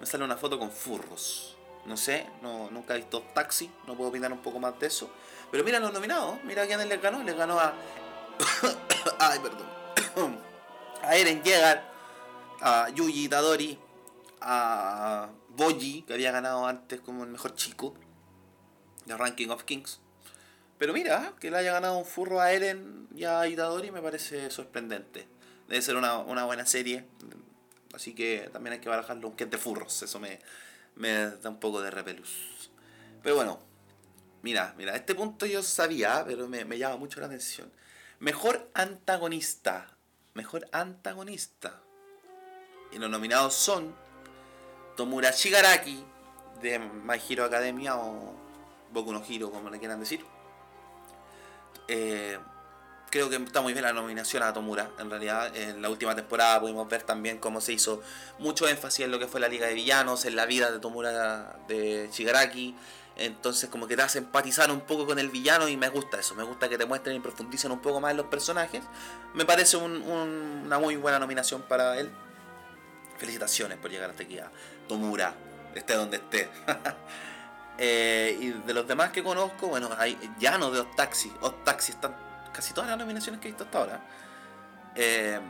Me 0.00 0.06
sale 0.06 0.24
una 0.24 0.36
foto 0.36 0.58
con 0.58 0.70
furros. 0.70 1.56
No 1.84 1.96
sé, 1.96 2.28
no, 2.42 2.70
nunca 2.70 2.94
he 2.94 2.98
visto 2.98 3.22
Taxi, 3.34 3.70
no 3.86 3.96
puedo 3.96 4.10
opinar 4.10 4.32
un 4.32 4.38
poco 4.38 4.58
más 4.58 4.78
de 4.78 4.86
eso. 4.86 5.10
Pero 5.50 5.64
mira 5.64 5.80
los 5.80 5.92
nominados, 5.92 6.42
mira 6.44 6.66
quién 6.66 6.88
les 6.88 7.02
ganó. 7.02 7.22
Les 7.22 7.36
ganó 7.36 7.58
a. 7.58 7.74
Ay, 9.18 9.38
perdón. 9.40 10.38
a 11.02 11.16
Eren 11.16 11.42
Yeager, 11.42 11.82
a 12.60 12.88
Yuji 12.90 13.24
Itadori, 13.24 13.78
a 14.40 15.28
Boji, 15.48 16.02
que 16.02 16.14
había 16.14 16.32
ganado 16.32 16.66
antes 16.66 17.00
como 17.00 17.24
el 17.24 17.30
mejor 17.30 17.54
chico 17.54 17.94
de 19.04 19.16
Ranking 19.16 19.48
of 19.48 19.64
Kings. 19.64 20.00
Pero 20.82 20.94
mira, 20.94 21.32
que 21.38 21.48
le 21.48 21.58
haya 21.58 21.74
ganado 21.74 21.96
un 21.96 22.04
furro 22.04 22.40
a 22.40 22.50
Eren 22.50 23.06
y 23.14 23.22
a 23.22 23.46
Itadori 23.46 23.92
me 23.92 24.02
parece 24.02 24.50
sorprendente. 24.50 25.28
Debe 25.68 25.80
ser 25.80 25.94
una, 25.94 26.18
una 26.18 26.44
buena 26.44 26.66
serie. 26.66 27.04
Así 27.94 28.16
que 28.16 28.50
también 28.52 28.72
hay 28.72 28.80
que 28.80 28.88
barajarlo 28.88 29.28
un 29.28 29.36
de 29.36 29.58
furros. 29.58 30.02
Eso 30.02 30.18
me, 30.18 30.40
me 30.96 31.12
da 31.36 31.50
un 31.50 31.60
poco 31.60 31.80
de 31.82 31.92
repelús. 31.92 32.32
Pero 33.22 33.36
bueno, 33.36 33.60
mira, 34.42 34.74
mira, 34.76 34.96
este 34.96 35.14
punto 35.14 35.46
yo 35.46 35.62
sabía, 35.62 36.24
pero 36.26 36.48
me, 36.48 36.64
me 36.64 36.76
llama 36.76 36.96
mucho 36.96 37.20
la 37.20 37.26
atención. 37.26 37.70
Mejor 38.18 38.68
antagonista. 38.74 39.86
Mejor 40.34 40.66
antagonista. 40.72 41.80
Y 42.90 42.98
los 42.98 43.08
nominados 43.08 43.54
son 43.54 43.94
Tomura 44.96 45.30
Shigaraki 45.30 46.04
de 46.60 46.80
My 46.80 47.20
Hero 47.28 47.44
Academia 47.44 47.96
o 47.98 48.34
Boku 48.92 49.12
no 49.12 49.22
Hero, 49.24 49.52
como 49.52 49.70
le 49.70 49.78
quieran 49.78 50.00
decir. 50.00 50.24
Eh, 51.88 52.38
creo 53.10 53.28
que 53.28 53.36
está 53.36 53.60
muy 53.60 53.74
bien 53.74 53.84
la 53.84 53.92
nominación 53.92 54.42
a 54.42 54.52
Tomura. 54.52 54.90
En 54.98 55.10
realidad, 55.10 55.54
en 55.54 55.82
la 55.82 55.90
última 55.90 56.16
temporada 56.16 56.60
pudimos 56.60 56.88
ver 56.88 57.02
también 57.02 57.38
cómo 57.38 57.60
se 57.60 57.74
hizo 57.74 58.02
mucho 58.38 58.66
énfasis 58.66 59.04
en 59.04 59.10
lo 59.10 59.18
que 59.18 59.26
fue 59.26 59.38
la 59.38 59.48
Liga 59.48 59.66
de 59.66 59.74
Villanos, 59.74 60.24
en 60.24 60.34
la 60.34 60.46
vida 60.46 60.70
de 60.70 60.78
Tomura 60.78 61.56
de 61.68 62.08
Shigaraki. 62.10 62.74
Entonces, 63.16 63.68
como 63.68 63.86
que 63.86 63.96
te 63.96 64.02
hace 64.02 64.18
empatizar 64.18 64.70
un 64.70 64.80
poco 64.80 65.06
con 65.06 65.18
el 65.18 65.28
villano 65.28 65.68
y 65.68 65.76
me 65.76 65.90
gusta 65.90 66.18
eso. 66.18 66.34
Me 66.34 66.42
gusta 66.42 66.70
que 66.70 66.78
te 66.78 66.86
muestren 66.86 67.14
y 67.14 67.20
profundicen 67.20 67.70
un 67.70 67.80
poco 67.80 68.00
más 68.00 68.12
en 68.12 68.16
los 68.16 68.26
personajes. 68.26 68.82
Me 69.34 69.44
parece 69.44 69.76
un, 69.76 70.00
un, 70.02 70.62
una 70.64 70.78
muy 70.78 70.96
buena 70.96 71.18
nominación 71.18 71.60
para 71.62 71.98
él. 71.98 72.10
Felicitaciones 73.18 73.76
por 73.76 73.90
llegar 73.90 74.08
hasta 74.08 74.22
aquí 74.22 74.38
a 74.38 74.50
Tomura, 74.88 75.34
esté 75.74 75.94
donde 75.94 76.16
esté. 76.16 76.48
eh, 77.78 78.36
y 78.40 78.50
de 78.50 78.74
los 78.74 78.86
demás 78.86 79.10
que 79.10 79.22
conozco, 79.22 79.68
bueno, 79.68 79.90
hay 79.98 80.18
Llano 80.38 80.70
de 80.70 80.80
Otaxi. 80.80 81.32
Otaxi 81.40 81.92
están 81.92 82.14
casi 82.52 82.74
todas 82.74 82.90
las 82.90 82.98
nominaciones 82.98 83.40
que 83.40 83.48
he 83.48 83.50
visto 83.50 83.64
hasta 83.64 83.78
ahora. 83.78 84.00
Eh, 84.94 85.40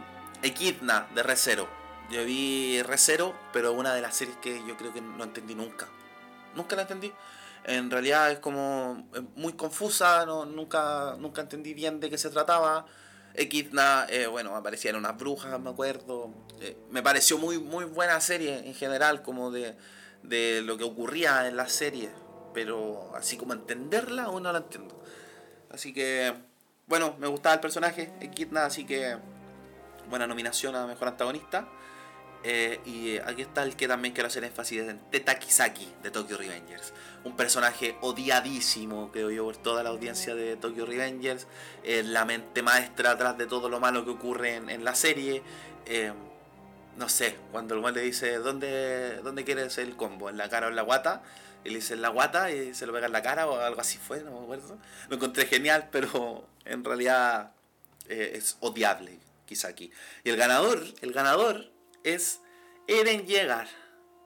Equidna 0.42 1.06
de 1.14 1.22
Recero. 1.22 1.68
Yo 2.10 2.24
vi 2.24 2.82
Recero, 2.82 3.34
pero 3.52 3.72
una 3.72 3.94
de 3.94 4.00
las 4.00 4.16
series 4.16 4.36
que 4.38 4.62
yo 4.66 4.76
creo 4.76 4.92
que 4.92 5.00
no 5.00 5.24
entendí 5.24 5.54
nunca. 5.54 5.88
Nunca 6.54 6.76
la 6.76 6.82
entendí. 6.82 7.12
En 7.64 7.90
realidad 7.90 8.30
es 8.32 8.38
como 8.38 9.06
muy 9.36 9.52
confusa, 9.52 10.26
no, 10.26 10.44
nunca, 10.44 11.16
nunca 11.18 11.42
entendí 11.42 11.74
bien 11.74 12.00
de 12.00 12.10
qué 12.10 12.18
se 12.18 12.28
trataba. 12.30 12.86
Equidna, 13.34 14.06
eh, 14.10 14.26
bueno, 14.26 14.54
aparecían 14.56 14.96
unas 14.96 15.16
brujas, 15.16 15.58
me 15.60 15.70
acuerdo. 15.70 16.30
Eh, 16.60 16.76
me 16.90 17.02
pareció 17.02 17.38
muy, 17.38 17.58
muy 17.58 17.84
buena 17.84 18.20
serie 18.20 18.66
en 18.66 18.74
general, 18.74 19.22
como 19.22 19.50
de, 19.50 19.74
de 20.22 20.62
lo 20.62 20.76
que 20.78 20.84
ocurría 20.84 21.46
en 21.48 21.56
la 21.56 21.68
serie. 21.68 22.10
pero 22.54 23.10
así 23.16 23.38
como 23.38 23.54
entenderla 23.54 24.24
aún 24.24 24.42
no 24.42 24.52
la 24.52 24.58
entiendo. 24.58 25.02
Así 25.70 25.94
que, 25.94 26.34
bueno, 26.86 27.16
me 27.18 27.26
gustaba 27.26 27.54
el 27.54 27.60
personaje, 27.60 28.12
Equidna, 28.20 28.66
así 28.66 28.84
que 28.84 29.16
buena 30.10 30.26
nominación 30.26 30.76
a 30.76 30.86
Mejor 30.86 31.08
Antagonista. 31.08 31.66
Eh, 32.44 32.80
y 32.84 33.18
aquí 33.18 33.42
está 33.42 33.62
el 33.62 33.76
que 33.76 33.86
también 33.86 34.14
quiero 34.14 34.26
hacer 34.26 34.42
énfasis 34.42 34.80
en 34.80 34.98
Teta 35.10 35.38
Kisaki 35.38 35.88
de 36.02 36.10
Tokyo 36.10 36.36
Revengers. 36.36 36.92
Un 37.24 37.36
personaje 37.36 37.96
odiadísimo, 38.00 39.12
creo 39.12 39.30
yo, 39.30 39.44
por 39.44 39.56
toda 39.56 39.82
la 39.82 39.90
audiencia 39.90 40.34
de 40.34 40.56
Tokyo 40.56 40.84
Revengers. 40.84 41.46
la 41.84 42.24
mente 42.24 42.62
maestra 42.62 43.12
atrás 43.12 43.38
de 43.38 43.46
todo 43.46 43.68
lo 43.68 43.80
malo 43.80 44.04
que 44.04 44.10
ocurre 44.10 44.56
en, 44.56 44.84
la 44.84 44.94
serie. 44.94 45.42
Eh, 45.86 46.12
no 46.96 47.08
sé, 47.08 47.36
cuando 47.50 47.74
el 47.74 47.80
mal 47.80 47.94
le 47.94 48.02
dice, 48.02 48.36
¿dónde, 48.36 49.20
¿dónde 49.22 49.44
quieres 49.44 49.78
el 49.78 49.96
combo? 49.96 50.28
¿En 50.28 50.36
la 50.36 50.48
cara 50.48 50.66
o 50.66 50.70
en 50.70 50.76
la 50.76 50.82
guata? 50.82 51.22
Y 51.64 51.70
le 51.70 51.76
dice 51.76 51.94
en 51.94 52.02
la 52.02 52.08
guata 52.08 52.50
y 52.50 52.74
se 52.74 52.86
lo 52.86 52.92
pega 52.92 53.06
en 53.06 53.12
la 53.12 53.22
cara 53.22 53.46
o 53.46 53.58
algo 53.58 53.80
así 53.80 53.98
fue, 53.98 54.22
no 54.22 54.32
me 54.32 54.44
acuerdo. 54.44 54.78
Lo 55.08 55.16
encontré 55.16 55.46
genial, 55.46 55.88
pero 55.90 56.46
en 56.64 56.84
realidad 56.84 57.52
eh, 58.08 58.32
es 58.34 58.56
odiable, 58.60 59.18
Kisaki. 59.46 59.90
Y 60.24 60.30
el 60.30 60.36
ganador, 60.36 60.82
el 61.00 61.12
ganador 61.12 61.70
es 62.04 62.40
Eren 62.88 63.26
Yeager. 63.26 63.68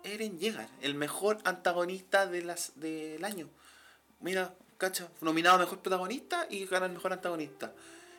Eren 0.03 0.39
Yeager, 0.39 0.69
el 0.81 0.95
mejor 0.95 1.39
antagonista 1.45 2.27
de 2.27 2.43
las, 2.43 2.73
del 2.77 3.25
año. 3.25 3.49
Mira, 4.21 4.55
cacha, 4.79 5.09
nominado 5.21 5.59
mejor 5.59 5.81
protagonista 5.81 6.47
y 6.49 6.65
gana 6.67 6.87
el 6.87 6.93
mejor 6.93 7.13
antagonista. 7.13 7.73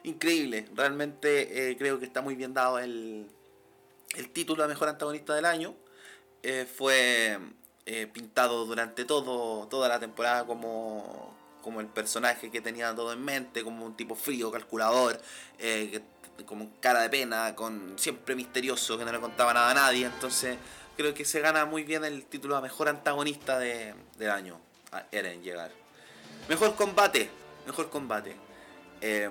Increíble, 0.04 0.70
realmente 0.76 1.72
eh, 1.72 1.78
creo 1.78 2.00
que 2.00 2.06
está 2.06 2.22
muy 2.22 2.36
bien 2.36 2.54
dado 2.54 2.80
el, 2.80 3.28
el 4.16 4.30
título 4.30 4.64
de 4.64 4.70
mejor 4.70 4.90
antagonista 4.90 5.36
del 5.36 5.46
año. 5.46 5.76
Eh, 6.44 6.66
fue 6.66 7.40
eh, 7.86 8.08
pintado 8.08 8.66
durante 8.66 9.06
todo, 9.06 9.68
toda 9.68 9.90
la 9.90 10.00
temporada 10.00 10.46
como, 10.46 11.36
como 11.62 11.82
el 11.82 11.88
personaje 11.88 12.52
que 12.52 12.62
tenía 12.62 12.94
todo 12.96 13.12
en 13.14 13.24
mente, 13.24 13.64
como 13.64 13.86
un 13.86 13.98
tipo 13.98 14.16
frío, 14.16 14.52
calculador, 14.52 15.20
que 15.58 16.02
como 16.46 16.70
cara 16.80 17.02
de 17.02 17.10
pena, 17.10 17.56
con 17.56 17.98
siempre 17.98 18.36
misterioso, 18.36 18.98
que 18.98 19.06
no 19.06 19.12
le 19.12 19.20
contaba 19.20 19.54
nada 19.54 19.72
a 19.72 19.74
nadie. 19.74 20.06
Entonces 20.06 20.58
creo 20.96 21.14
que 21.14 21.26
se 21.26 21.40
gana 21.40 21.66
muy 21.66 21.84
bien 21.84 22.04
el 22.06 22.26
título 22.26 22.56
a 22.56 22.62
mejor 22.62 22.90
antagonista 22.90 23.60
de, 23.60 23.96
del 24.18 24.32
año. 24.32 24.60
A 24.92 25.04
Eren 25.12 25.42
llegar. 25.44 25.72
Mejor 26.48 26.76
combate. 26.76 27.30
Mejor 27.66 27.90
combate. 27.90 28.36
Eh, 29.02 29.30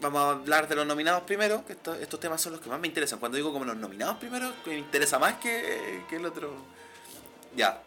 vamos 0.00 0.20
a 0.20 0.30
hablar 0.30 0.68
de 0.68 0.74
los 0.74 0.86
nominados 0.86 1.22
primero, 1.22 1.64
que 1.66 1.72
estos, 1.72 2.20
temas 2.20 2.40
son 2.40 2.52
los 2.52 2.60
que 2.60 2.68
más 2.68 2.80
me 2.80 2.86
interesan. 2.86 3.18
Cuando 3.18 3.36
digo 3.36 3.52
como 3.52 3.64
los 3.64 3.76
nominados 3.76 4.16
primero, 4.18 4.52
que 4.64 4.70
me 4.70 4.78
interesa 4.78 5.18
más 5.18 5.34
que, 5.34 6.04
que 6.08 6.16
el 6.16 6.26
otro. 6.26 6.52
Ya. 7.56 7.82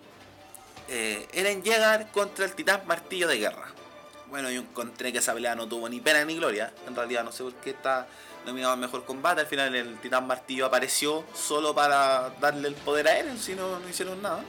Eh, 0.87 1.27
Eren 1.33 1.63
llegar 1.63 2.11
contra 2.11 2.45
el 2.45 2.53
titán 2.53 2.81
martillo 2.85 3.27
de 3.27 3.37
guerra. 3.37 3.67
Bueno, 4.29 4.49
yo 4.49 4.61
encontré 4.61 5.11
que 5.11 5.19
esa 5.19 5.33
pelea 5.33 5.55
no 5.55 5.67
tuvo 5.67 5.89
ni 5.89 5.99
pena 5.99 6.23
ni 6.25 6.35
gloria. 6.35 6.73
En 6.87 6.95
realidad 6.95 7.23
no 7.23 7.31
sé 7.31 7.43
por 7.43 7.53
qué 7.55 7.71
está 7.71 8.07
nominado 8.45 8.73
al 8.73 8.79
mejor 8.79 9.05
combate. 9.05 9.41
Al 9.41 9.47
final 9.47 9.75
el 9.75 9.99
Titán 9.99 10.27
Martillo 10.27 10.65
apareció 10.65 11.23
solo 11.33 11.75
para 11.75 12.29
darle 12.39 12.69
el 12.69 12.75
poder 12.75 13.07
a 13.07 13.17
Eren, 13.17 13.37
si 13.37 13.55
no, 13.55 13.79
no 13.79 13.89
hicieron 13.89 14.21
nada. 14.21 14.43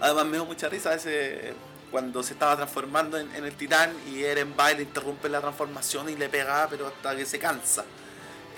Además 0.00 0.26
me 0.26 0.32
dio 0.32 0.44
mucha 0.44 0.68
risa 0.68 0.94
ese 0.94 1.54
cuando 1.92 2.22
se 2.22 2.32
estaba 2.32 2.56
transformando 2.56 3.18
en, 3.18 3.32
el 3.32 3.54
Titán 3.54 3.94
y 4.08 4.24
Eren 4.24 4.54
va 4.58 4.72
y 4.72 4.76
le 4.76 4.82
interrumpe 4.82 5.28
la 5.28 5.42
transformación 5.42 6.08
y 6.08 6.16
le 6.16 6.30
pega, 6.30 6.66
pero 6.68 6.88
hasta 6.88 7.14
que 7.14 7.26
se 7.26 7.38
cansa. 7.38 7.84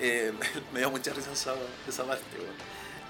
Eh, 0.01 0.33
me 0.73 0.79
dio 0.79 0.91
mucha 0.91 1.13
risa 1.13 1.33
esa, 1.33 2.05
parte. 2.05 2.25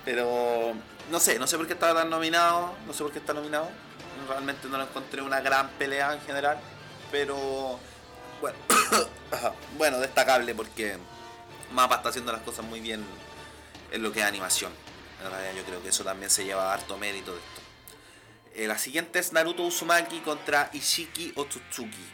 Pero 0.05 0.73
no 1.11 1.21
sé, 1.21 1.39
no 1.39 1.47
sé 1.47 1.59
por 1.59 1.67
qué 1.67 1.75
estaba 1.75 2.01
tan 2.01 2.11
nominado, 2.11 2.75
no 2.87 2.95
sé 2.95 3.03
por 3.03 3.13
qué 3.13 3.19
está 3.19 3.35
nominado. 3.35 3.69
Realmente 4.27 4.67
no 4.69 4.79
lo 4.79 4.85
encontré 4.85 5.21
una 5.21 5.41
gran 5.41 5.69
pelea 5.73 6.15
en 6.15 6.21
general, 6.23 6.59
pero 7.13 7.79
bueno, 8.41 8.57
bueno, 9.77 9.99
destacable 9.99 10.55
porque 10.55 10.97
Mapa 11.73 11.97
está 11.97 12.09
haciendo 12.09 12.33
las 12.33 12.41
cosas 12.41 12.65
muy 12.65 12.81
bien 12.81 13.05
en 13.93 14.03
lo 14.03 14.11
que 14.11 14.21
es 14.21 14.27
animación. 14.27 14.73
En 15.23 15.31
realidad 15.31 15.53
yo 15.55 15.65
creo 15.65 15.83
que 15.83 15.91
eso 15.91 16.03
también 16.03 16.31
se 16.31 16.45
lleva 16.45 16.73
harto 16.73 16.97
mérito. 16.97 17.35
Eh, 18.55 18.69
la 18.69 18.79
siguiente 18.79 19.19
es 19.19 19.33
Naruto 19.33 19.65
Uzumaki 19.65 20.21
contra 20.21 20.71
Ishiki 20.73 21.33
Otsutsuki. 21.35 22.07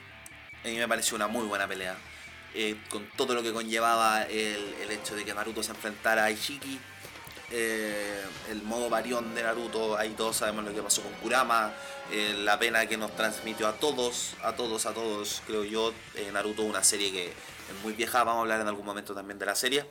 A 0.65 0.69
mí 0.69 0.79
me 0.79 0.89
pareció 0.89 1.15
una 1.15 1.27
muy 1.29 1.47
buena 1.47 1.69
pelea. 1.69 1.95
Eh, 2.55 2.77
con 2.89 3.07
todo 3.11 3.35
lo 3.35 3.43
que 3.43 3.53
conllevaba 3.53 4.23
el, 4.23 4.91
hecho 4.91 5.15
de 5.15 5.25
que 5.25 5.35
Naruto 5.35 5.63
se 5.63 5.73
enfrentara 5.73 6.25
a 6.25 6.31
Ishiki. 6.31 6.81
Eh, 7.51 8.25
el 8.49 8.63
modo 8.63 8.89
varión 8.89 9.35
de 9.35 9.43
Naruto, 9.43 9.99
ahí 9.99 10.15
todos 10.17 10.37
sabemos 10.37 10.65
lo 10.65 10.73
que 10.73 10.83
pasó 10.83 11.03
con 11.03 11.13
Kurama, 11.15 11.75
la 12.39 12.59
pena 12.59 12.87
que 12.87 12.97
nos 12.97 13.15
transmitió 13.17 13.67
a 13.67 13.73
todos, 13.73 14.35
a 14.43 14.55
todos, 14.55 14.87
a 14.87 14.95
todos, 14.95 15.43
creo 15.47 15.65
yo, 15.65 15.93
Naruto 16.33 16.63
una 16.63 16.85
serie 16.85 17.11
que 17.11 17.27
es 17.27 17.83
muy 17.83 17.93
vieja, 17.93 18.23
vamos 18.23 18.39
a 18.39 18.41
hablar 18.43 18.61
en 18.61 18.69
algún 18.69 18.87
momento 18.87 19.15
también 19.15 19.39
de 19.39 19.47
la 19.47 19.57
serie. 19.57 19.85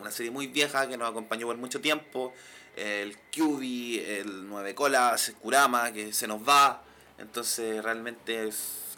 Una 0.00 0.10
serie 0.10 0.30
muy 0.30 0.48
vieja 0.48 0.88
que 0.88 0.96
nos 0.96 1.08
acompañó 1.08 1.46
por 1.46 1.56
mucho 1.56 1.80
tiempo. 1.80 2.34
El 2.76 3.16
Kyubi, 3.30 3.98
el 3.98 4.48
Nueve 4.48 4.74
Colas, 4.74 5.32
Kurama, 5.40 5.92
que 5.92 6.12
se 6.12 6.26
nos 6.26 6.46
va. 6.46 6.82
Entonces 7.18 7.82
realmente 7.82 8.50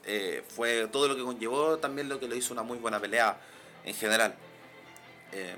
eh, 0.04 0.42
fue 0.54 0.86
todo 0.88 1.08
lo 1.08 1.16
que 1.16 1.22
conllevó 1.22 1.78
también 1.78 2.08
lo 2.08 2.20
que 2.20 2.28
lo 2.28 2.34
hizo 2.34 2.52
una 2.52 2.62
muy 2.62 2.78
buena 2.78 3.00
pelea 3.00 3.38
en 3.84 3.94
general. 3.94 4.34
Eh, 5.32 5.56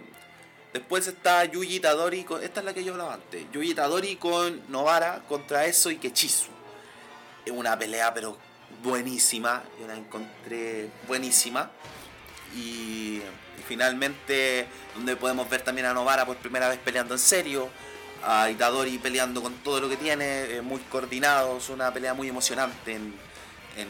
después 0.73 1.06
está 1.06 1.44
Yuji 1.44 1.80
Tadori, 1.80 2.25
con, 2.25 2.42
esta 2.42 2.61
es 2.61 2.66
la 2.66 2.75
que 2.75 2.85
yo 2.85 2.92
hablaba 2.92 3.14
antes. 3.14 3.44
Yuji 3.52 3.75
Tadori 3.75 4.16
con 4.16 4.62
Novara 4.70 5.23
contra 5.28 5.66
eso 5.66 5.90
y 5.90 5.96
Kechisu. 5.96 6.49
Es 7.44 7.52
una 7.52 7.78
pelea 7.78 8.12
pero 8.14 8.37
buenísima, 8.82 9.62
yo 9.80 9.87
la 9.87 9.96
encontré 9.96 10.88
buenísima. 11.06 11.70
Y, 12.56 13.20
finalmente, 13.66 14.66
donde 14.94 15.16
podemos 15.16 15.49
ver 15.50 15.62
también 15.62 15.87
a 15.87 15.92
Novara 15.92 16.25
por 16.25 16.37
primera 16.37 16.68
vez 16.68 16.78
peleando 16.78 17.14
en 17.14 17.20
serio, 17.20 17.68
a 18.26 18.50
Itadori 18.50 18.99
peleando 18.99 19.40
con 19.40 19.54
todo 19.62 19.80
lo 19.80 19.88
que 19.88 19.97
tiene, 19.97 20.56
eh, 20.56 20.61
muy 20.61 20.80
coordinados, 20.80 21.71
una 21.71 21.92
pelea 21.92 22.12
muy 22.12 22.28
emocionante 22.28 22.95
en, 22.95 23.14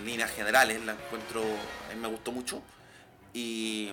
líneas 0.05 0.33
generales, 0.33 0.85
la 0.85 0.93
encuentro, 0.93 1.43
me 2.01 2.09
gustó 2.09 2.33
mucho. 2.33 2.61
Y, 3.33 3.93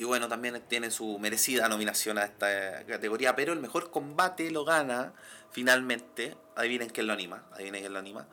bueno, 0.00 0.26
también 0.26 0.62
tiene 0.68 0.90
su 0.90 1.18
merecida 1.18 1.68
nominación 1.68 2.16
a 2.18 2.24
esta 2.24 2.84
categoría, 2.86 3.36
pero 3.36 3.52
el 3.52 3.60
mejor 3.60 3.90
combate 3.90 4.50
lo 4.50 4.64
gana 4.64 5.12
finalmente, 5.50 6.34
adivinen 6.56 6.88
quién 6.88 7.06
lo 7.06 7.12
anima, 7.12 7.44
adivinen 7.52 7.82
quién 7.82 7.92
lo 7.92 7.98
anima. 7.98 8.26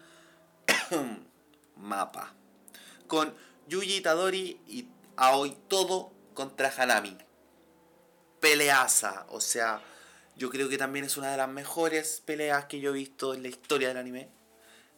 Mapa. 1.76 2.34
Con 3.08 3.34
Yuji 3.68 3.98
Itadori 3.98 4.62
y 4.68 4.88
Aoi 5.18 5.58
todo 5.68 6.14
contra 6.34 6.74
Hanami. 6.78 7.18
Peleaza, 8.40 9.26
o 9.30 9.42
sea, 9.42 9.82
yo 10.36 10.50
creo 10.50 10.70
que 10.70 10.78
también 10.78 11.06
es 11.06 11.18
una 11.18 11.32
de 11.32 11.38
las 11.38 11.50
mejores 11.50 12.22
peleas 12.26 12.66
que 12.66 12.80
yo 12.80 12.92
he 12.92 12.94
visto 12.94 13.34
en 13.34 13.44
la 13.44 13.50
historia 13.50 13.88
del 13.88 13.98
anime. 13.98 14.30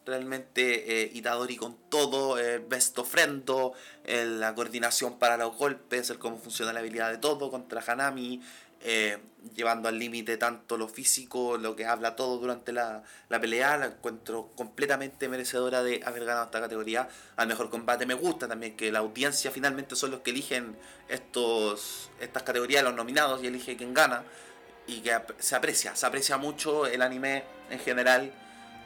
Realmente 0.05 1.01
eh, 1.01 1.11
Itadori 1.13 1.57
con 1.57 1.77
todo, 1.89 2.37
el 2.37 2.59
best 2.59 2.97
ofrendo, 2.99 3.73
la 4.05 4.53
coordinación 4.53 5.17
para 5.17 5.35
los 5.35 5.57
golpes, 5.57 6.11
el 6.11 6.19
cómo 6.19 6.37
funciona 6.37 6.73
la 6.73 6.79
habilidad 6.79 7.09
de 7.09 7.17
todo 7.17 7.49
contra 7.49 7.83
Hanami, 7.85 8.39
eh, 8.87 9.17
llevando 9.55 9.89
al 9.89 9.97
límite 9.97 10.37
tanto 10.37 10.77
lo 10.77 10.87
físico, 10.87 11.57
lo 11.57 11.75
que 11.75 11.87
habla 11.87 12.15
todo 12.15 12.37
durante 12.37 12.71
la, 12.71 13.01
pelea. 13.29 13.77
La 13.77 13.87
encuentro 13.87 14.51
completamente 14.55 15.27
merecedora 15.27 15.81
de 15.81 16.01
haber 16.05 16.25
ganado 16.25 16.45
esta 16.45 16.61
categoría 16.61 17.07
al 17.35 17.47
mejor 17.47 17.71
combate. 17.71 18.05
Me 18.05 18.13
gusta 18.13 18.47
también 18.47 18.75
que 18.75 18.91
la 18.91 18.99
audiencia 18.99 19.49
finalmente 19.49 19.95
son 19.95 20.11
los 20.11 20.19
que 20.19 20.31
eligen 20.31 20.77
estos, 21.09 22.11
estas 22.19 22.43
categorías, 22.43 22.83
los 22.83 22.93
nominados, 22.93 23.43
y 23.43 23.47
elige 23.47 23.75
quién 23.75 23.95
gana. 23.95 24.23
Y 24.87 25.01
que 25.01 25.19
se 25.39 25.55
aprecia, 25.55 25.95
se 25.95 26.05
aprecia 26.05 26.37
mucho 26.37 26.85
el 26.85 27.01
anime 27.01 27.43
en 27.69 27.79
general. 27.79 28.31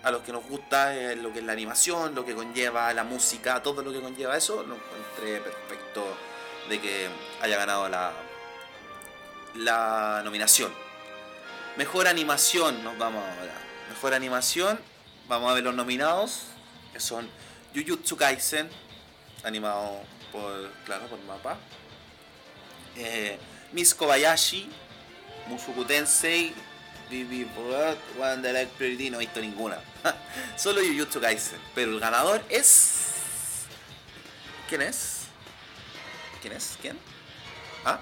A 0.01 0.11
los 0.11 0.23
que 0.23 0.31
nos 0.31 0.45
gusta 0.45 0.95
eh, 0.95 1.17
lo 1.17 1.33
que 1.33 1.39
es 1.39 1.45
la 1.45 1.51
animación, 1.51 2.15
lo 2.15 2.25
que 2.25 2.33
conlleva 2.33 2.93
la 2.93 3.03
música, 3.03 3.61
todo 3.61 3.83
lo 3.83 3.91
que 3.91 3.99
conlleva 3.99 4.37
eso, 4.37 4.63
lo 4.63 4.75
encontré 4.75 5.41
perfecto 5.41 6.05
de 6.69 6.79
que 6.79 7.09
haya 7.41 7.57
ganado 7.57 7.89
la 7.89 8.13
la 9.55 10.21
nominación. 10.23 10.71
Mejor 11.77 12.07
animación, 12.07 12.83
nos 12.83 12.97
vamos 12.97 13.23
ahora. 13.23 13.53
Mejor 13.89 14.13
animación, 14.13 14.79
vamos 15.27 15.51
a 15.51 15.53
ver 15.53 15.63
los 15.63 15.75
nominados, 15.75 16.43
que 16.93 16.99
son 16.99 17.29
Jujutsu 17.73 18.17
Kaisen, 18.17 18.69
animado 19.43 20.01
por, 20.31 20.69
claro, 20.85 21.07
por 21.07 21.19
mapa. 21.21 21.57
Eh, 22.97 23.37
Miss 23.71 23.95
Kobayashi, 23.95 24.69
Mushoku 25.49 25.83
Tensei, 25.85 26.53
Bibi 27.09 27.47
One 28.19 28.41
Direct 28.41 28.77
Priority, 28.77 29.09
no 29.09 29.17
he 29.17 29.25
visto 29.25 29.41
ninguna. 29.41 29.79
Solo 30.55 30.81
Jujutsu 30.81 31.19
Kaisen. 31.19 31.59
Pero 31.73 31.91
el 31.91 31.99
ganador 31.99 32.41
es. 32.49 33.65
¿Quién 34.69 34.83
es? 34.83 35.21
¿Quién 36.41 36.53
es? 36.53 36.77
¿Quién? 36.81 36.97
¿Ah? 37.83 37.99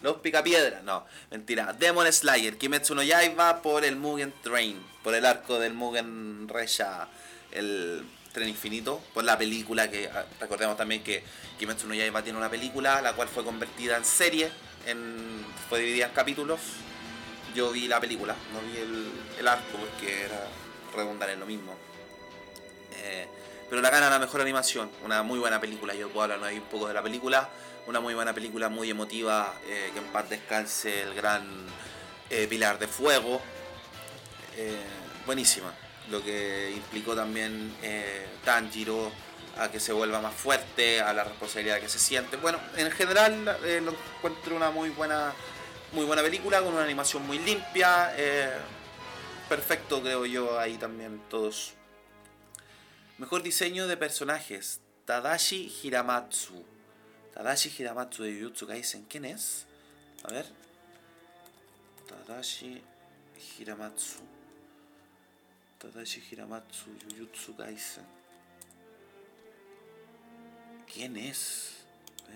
Los 0.00 0.16
Picapiedras, 0.16 0.82
no, 0.82 1.06
mentira. 1.30 1.72
Demon 1.74 2.10
Slayer, 2.12 2.58
Kimetsu 2.58 2.94
no 2.94 3.02
Yaiba 3.02 3.62
por 3.62 3.84
el 3.84 3.94
Mugen 3.96 4.34
Train, 4.42 4.82
por 5.04 5.14
el 5.14 5.24
arco 5.24 5.60
del 5.60 5.74
Mugen 5.74 6.48
Resha. 6.48 7.08
el 7.52 8.04
Tren 8.32 8.48
Infinito, 8.48 9.02
por 9.12 9.24
la 9.24 9.36
película 9.36 9.90
que 9.90 10.08
ah, 10.08 10.24
recordemos 10.40 10.76
también 10.76 11.04
que 11.04 11.22
Kimetsu 11.58 11.86
no 11.86 11.94
Yaiba 11.94 12.22
tiene 12.22 12.38
una 12.38 12.48
película, 12.48 13.02
la 13.02 13.12
cual 13.12 13.28
fue 13.28 13.44
convertida 13.44 13.96
en 13.96 14.04
serie, 14.04 14.50
fue 15.68 15.80
dividida 15.80 16.06
en 16.06 16.12
capítulos. 16.12 16.60
Yo 17.54 17.70
vi 17.70 17.86
la 17.86 18.00
película, 18.00 18.34
no 18.52 18.60
vi 18.60 18.78
el, 18.78 19.10
el 19.38 19.48
arco 19.48 19.76
porque 19.78 20.22
era 20.22 20.46
redundar 20.94 21.30
en 21.30 21.40
lo 21.40 21.46
mismo. 21.46 21.74
Eh, 22.96 23.26
pero 23.68 23.80
la 23.80 23.90
gana 23.90 24.10
la 24.10 24.18
mejor 24.18 24.40
animación, 24.40 24.90
una 25.04 25.22
muy 25.22 25.38
buena 25.38 25.60
película, 25.60 25.94
yo 25.94 26.08
puedo 26.10 26.24
hablar 26.24 26.42
ahí 26.44 26.58
un 26.58 26.64
poco 26.64 26.88
de 26.88 26.94
la 26.94 27.02
película, 27.02 27.48
una 27.86 28.00
muy 28.00 28.14
buena 28.14 28.32
película, 28.34 28.68
muy 28.68 28.90
emotiva, 28.90 29.54
eh, 29.66 29.90
que 29.92 29.98
en 29.98 30.06
paz 30.06 30.28
descanse 30.28 31.02
el 31.02 31.14
gran 31.14 31.42
eh, 32.30 32.46
Pilar 32.48 32.78
de 32.78 32.86
Fuego, 32.86 33.40
buenísima, 35.24 35.72
lo 36.10 36.22
que 36.22 36.72
implicó 36.76 37.16
también 37.16 37.74
Tanjiro 38.44 39.10
a 39.58 39.70
que 39.70 39.80
se 39.80 39.92
vuelva 39.92 40.20
más 40.20 40.34
fuerte, 40.34 41.00
a 41.00 41.12
la 41.12 41.24
responsabilidad 41.24 41.80
que 41.80 41.88
se 41.88 41.98
siente. 41.98 42.36
Bueno, 42.36 42.58
en 42.76 42.90
general 42.90 43.44
lo 43.44 43.94
encuentro 44.16 44.56
una 44.56 44.70
muy 44.70 44.90
buena, 44.90 45.32
muy 45.92 46.04
buena 46.04 46.22
película, 46.22 46.62
con 46.62 46.74
una 46.74 46.84
animación 46.84 47.26
muy 47.26 47.38
limpia, 47.38 48.14
perfecto 49.48 50.02
creo 50.02 50.24
yo 50.24 50.58
ahí 50.58 50.78
también 50.78 51.20
todos 51.28 51.74
Mejor 53.18 53.44
diseño 53.44 53.86
de 53.86 53.96
personajes. 53.96 54.80
Tadashi 55.04 55.72
Hiramatsu. 55.82 56.64
Tadashi 57.32 57.70
Hiramatsu 57.70 58.24
de 58.24 58.34
Jujutsu 58.34 58.66
Kaisen. 58.66 59.04
¿Quién 59.04 59.26
es? 59.26 59.64
A 60.24 60.32
ver. 60.32 60.46
Tadashi 62.08 62.82
Hiramatsu. 63.58 64.22
Tadashi 65.78 66.20
Hiramatsu, 66.20 66.90
Jujutsu 67.10 67.54
Kaisen. 67.56 68.21
¿Quién 70.94 71.16
es? 71.16 71.76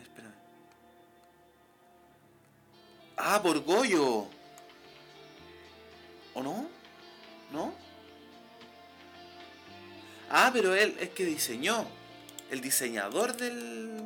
Espera. 0.02 0.32
Ah, 3.16 3.40
por 3.42 3.60
Goyo. 3.60 4.26
¿O 6.34 6.42
no? 6.42 6.68
¿No? 7.52 7.75
Ah, 10.30 10.50
pero 10.52 10.75
él 10.75 10.96
es 11.00 11.10
que 11.10 11.25
diseñó. 11.25 11.86
El 12.50 12.60
diseñador 12.60 13.36
del. 13.36 13.96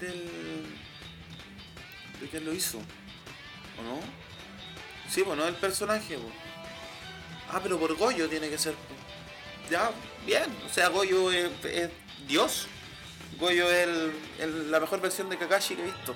del. 0.00 0.66
¿De 2.20 2.28
quién 2.28 2.44
lo 2.44 2.52
hizo? 2.52 2.78
¿O 2.78 3.82
no? 3.82 4.00
Sí, 5.10 5.22
bueno, 5.22 5.46
el 5.46 5.54
personaje. 5.54 6.18
Ah, 7.50 7.60
pero 7.62 7.78
por 7.78 7.94
Goyo 7.96 8.28
tiene 8.28 8.48
que 8.48 8.58
ser. 8.58 8.74
Ya, 9.70 9.90
bien. 10.26 10.44
O 10.68 10.72
sea, 10.72 10.88
Goyo 10.88 11.30
es, 11.32 11.50
Dios. 12.26 12.68
Goyo 13.38 13.70
es 13.70 13.88
la 14.68 14.80
mejor 14.80 15.00
versión 15.00 15.28
de 15.28 15.36
Kakashi 15.36 15.76
que 15.76 15.82
he 15.82 15.86
visto. 15.86 16.14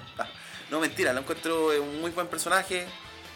no, 0.71 0.81
mentira, 0.81 1.13
lo 1.13 1.21
encuentro 1.21 1.69
un 1.81 2.01
muy 2.01 2.11
buen 2.11 2.27
personaje 2.29 2.87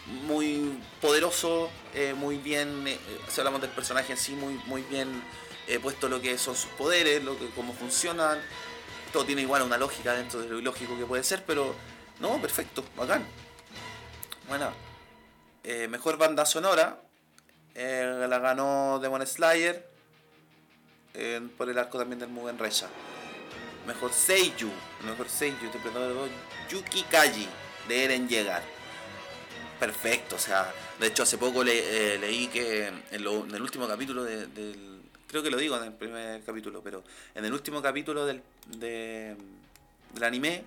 muy 0.05 0.79
poderoso, 1.01 1.69
eh, 1.93 2.13
muy 2.13 2.37
bien, 2.37 2.87
eh, 2.87 2.99
si 3.29 3.39
hablamos 3.39 3.61
del 3.61 3.69
personaje 3.69 4.11
en 4.11 4.17
sí, 4.17 4.33
muy, 4.33 4.55
muy 4.65 4.81
bien 4.83 5.23
eh, 5.67 5.79
puesto 5.79 6.09
lo 6.09 6.21
que 6.21 6.37
son 6.37 6.55
sus 6.55 6.69
poderes, 6.71 7.23
lo 7.23 7.37
que, 7.37 7.49
cómo 7.51 7.73
funcionan. 7.73 8.39
Todo 9.11 9.25
tiene 9.25 9.43
igual 9.43 9.61
una 9.61 9.77
lógica 9.77 10.13
dentro 10.13 10.41
de 10.41 10.49
lo 10.49 10.59
ilógico 10.59 10.97
que 10.97 11.05
puede 11.05 11.23
ser, 11.23 11.43
pero 11.45 11.75
no, 12.19 12.41
perfecto, 12.41 12.83
bacán. 12.97 13.25
Bueno, 14.47 14.73
mejor 15.89 16.17
banda 16.17 16.45
sonora 16.45 16.99
la 17.75 18.39
ganó 18.39 18.99
Demon 18.99 19.25
Slayer 19.25 19.87
por 21.57 21.69
el 21.69 21.77
arco 21.77 21.99
también 21.99 22.19
del 22.19 22.29
Mugen 22.29 22.57
Reya. 22.57 22.87
Mejor 23.85 24.13
Seiyu, 24.13 24.69
mejor 25.05 25.27
Seiyu, 25.29 25.65
interpretado 25.65 26.25
de 26.25 26.31
Yuki 26.69 27.03
Kaji 27.03 27.47
de 27.87 28.03
Eren 28.05 28.29
Yeager 28.29 28.63
perfecto. 29.83 30.35
O 30.35 30.39
sea, 30.39 30.73
de 30.99 31.07
hecho 31.07 31.23
hace 31.23 31.37
poco 31.37 31.63
eh, 31.63 32.17
leí 32.19 32.47
que 32.47 32.87
en, 32.87 33.03
el 33.11 33.27
último 33.61 33.87
capítulo 33.87 34.23
del... 34.23 35.01
Creo 35.27 35.43
que 35.43 35.49
lo 35.49 35.57
digo 35.57 35.75
en 35.77 35.83
el 35.85 35.93
primer 35.93 36.43
capítulo, 36.43 36.81
pero 36.83 37.03
en 37.33 37.43
el 37.43 37.53
último 37.53 37.81
capítulo 37.81 38.25
del, 38.25 38.41
del 38.77 39.35
anime, 40.21 40.63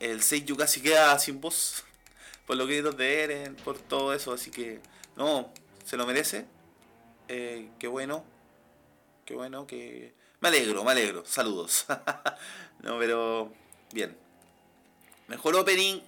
el 0.00 0.22
Seiyu 0.22 0.56
casi 0.56 0.80
queda 0.80 1.18
sin 1.18 1.40
voz. 1.40 1.84
Por 2.46 2.56
los 2.56 2.66
gritos 2.66 2.94
de 2.98 3.22
Eren, 3.22 3.56
por 3.56 3.78
todo 3.78 4.12
eso. 4.12 4.30
Así 4.30 4.50
que, 4.50 4.78
no, 5.16 5.50
se 5.82 5.96
lo 5.96 6.04
merece. 6.06 6.44
Eh, 7.28 7.70
qué 7.78 7.88
bueno. 7.88 8.22
Qué 9.24 9.34
bueno 9.34 9.66
que... 9.66 10.12
Me 10.44 10.48
alegro, 10.48 10.84
me 10.84 10.92
alegro. 10.92 11.24
Saludos. 11.24 11.86
no, 12.82 12.98
pero... 12.98 13.50
Bien. 13.92 14.14
Mejor 15.26 15.56
opening 15.56 16.02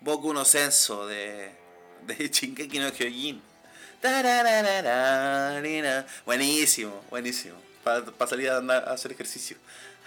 Boku 0.00 0.34
no 0.34 0.44
Senso 0.44 1.06
de, 1.06 1.52
de 2.04 2.28
Shingeki 2.32 2.80
no 2.80 2.92
Kyojin. 2.92 3.40
Buenísimo, 6.26 7.04
buenísimo. 7.08 7.54
Para 7.84 8.26
salir 8.26 8.50
a, 8.50 8.58
hacer 8.92 9.12
ejercicio. 9.12 9.56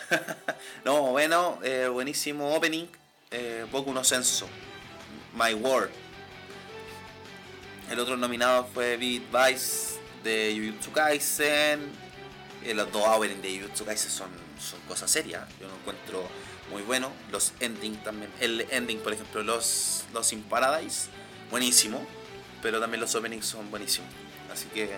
no, 0.84 1.12
bueno, 1.12 1.58
eh, 1.64 1.88
buenísimo 1.88 2.54
opening. 2.54 2.88
Eh, 3.32 3.66
Boku 3.72 3.94
no 3.94 4.04
Senso. 4.04 4.50
My 5.34 5.54
World. 5.54 5.92
El 7.90 8.00
otro 8.00 8.18
nominado 8.18 8.68
fue 8.74 8.98
Beat 8.98 9.24
Vice 9.32 9.98
de 10.26 10.54
Jujutsu 10.58 10.92
Kaisen. 10.92 12.05
Eh, 12.66 12.74
los 12.74 12.92
dos 12.92 13.04
openings 13.08 13.42
de 13.42 13.60
Jujutsu 13.60 13.86
Kaisen 13.86 14.10
son, 14.10 14.30
son 14.60 14.80
cosas 14.88 15.10
serias. 15.12 15.48
Yo 15.60 15.68
no 15.68 15.76
encuentro 15.76 16.28
muy 16.72 16.82
bueno. 16.82 17.12
Los 17.32 17.54
ending 17.60 17.98
también. 17.98 18.32
El 18.40 18.62
ending, 18.72 19.00
por 19.00 19.14
ejemplo, 19.14 19.44
los, 19.44 20.06
los 20.14 20.34
In 20.34 20.42
Paradise, 20.44 21.10
buenísimo. 21.52 22.06
Pero 22.62 22.80
también 22.80 23.00
los 23.02 23.14
openings 23.14 23.46
son 23.46 23.70
buenísimos. 23.70 24.10
Así 24.52 24.66
que 24.74 24.90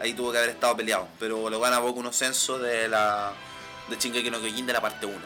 ahí 0.00 0.14
tuvo 0.14 0.30
que 0.30 0.38
haber 0.38 0.50
estado 0.50 0.76
peleado. 0.76 1.08
Pero 1.18 1.50
lo 1.50 1.58
gana 1.58 1.80
Boku 1.80 2.02
no 2.02 2.12
Senso 2.12 2.58
de 2.60 2.88
la 2.88 3.32
de 3.88 3.96
Shingeki 3.96 4.30
no 4.30 4.40
Kyojin 4.40 4.66
de 4.66 4.72
la 4.72 4.80
parte 4.80 5.06
1. 5.06 5.16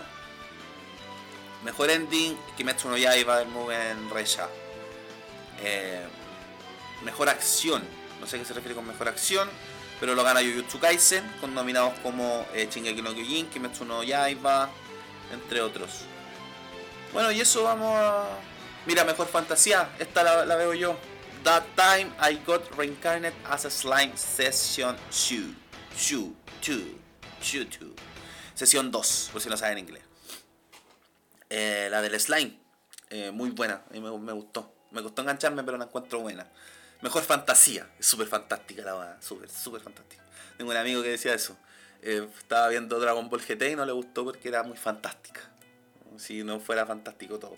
Mejor 1.64 1.90
ending, 1.90 2.38
Kimetsu 2.56 2.88
no 2.88 2.96
Yaiba 2.96 3.38
del 3.38 3.48
Mugen 3.48 4.08
Reya. 4.10 4.48
Eh, 5.62 6.06
mejor 7.04 7.28
acción, 7.28 7.82
no 8.20 8.26
sé 8.26 8.38
qué 8.38 8.44
se 8.46 8.54
refiere 8.54 8.74
con 8.74 8.86
mejor 8.86 9.08
acción, 9.08 9.48
pero 10.00 10.14
lo 10.14 10.24
gana 10.24 10.40
Jujutsu 10.40 10.80
Kaisen, 10.80 11.22
con 11.40 11.54
nominados 11.54 11.92
como 12.02 12.46
eh, 12.54 12.66
Shingeki 12.70 13.02
no 13.02 13.14
Kyojin, 13.14 13.50
Kimetsu 13.50 13.84
no 13.84 14.02
Yaiba, 14.02 14.70
entre 15.30 15.60
otros. 15.60 16.00
Bueno, 17.12 17.30
y 17.30 17.40
eso 17.40 17.62
vamos 17.62 17.94
a... 17.94 18.26
Mira, 18.86 19.04
mejor 19.04 19.28
fantasía, 19.28 19.90
esta 19.98 20.44
la, 20.46 20.56
veo 20.56 20.72
yo. 20.72 20.96
That 21.44 21.64
time 21.76 22.10
I 22.18 22.38
got 22.46 22.62
reincarnated 22.76 23.38
as 23.48 23.66
a 23.66 23.70
slime 23.70 24.12
session 24.16 24.96
2. 25.10 25.60
2, 26.00 26.32
2, 26.62 26.80
2, 27.40 27.92
Sesión 28.54 28.90
2, 28.90 29.30
por 29.32 29.40
si 29.40 29.48
no 29.48 29.56
saben 29.56 29.78
inglés. 29.78 30.02
Eh, 31.50 31.88
la 31.90 32.00
del 32.00 32.18
slime, 32.18 32.58
eh, 33.10 33.30
muy 33.30 33.50
buena, 33.50 33.82
a 33.88 33.92
mí 33.92 34.00
me, 34.00 34.32
gustó. 34.32 34.72
Me 34.92 35.02
costó 35.02 35.22
engancharme, 35.22 35.62
pero 35.62 35.76
la 35.76 35.84
encuentro 35.84 36.20
buena. 36.20 36.46
Mejor 37.02 37.22
fantasía, 37.22 37.88
es 37.98 38.06
súper 38.06 38.26
fantástica 38.26 38.82
la 38.82 38.94
verdad, 38.94 39.16
súper, 39.20 39.48
súper 39.48 39.80
fantástica. 39.80 40.22
Tengo 40.56 40.70
un 40.70 40.76
amigo 40.76 41.02
que 41.02 41.08
decía 41.08 41.34
eso. 41.34 41.56
Eh, 42.02 42.26
estaba 42.38 42.68
viendo 42.68 42.98
Dragon 42.98 43.28
Ball 43.28 43.40
GT 43.40 43.70
y 43.70 43.76
no 43.76 43.84
le 43.84 43.92
gustó 43.92 44.24
porque 44.24 44.48
era 44.48 44.62
muy 44.62 44.76
fantástica. 44.76 45.40
Si 46.18 46.44
no 46.44 46.60
fuera 46.60 46.84
fantástico 46.84 47.38
todo. 47.38 47.56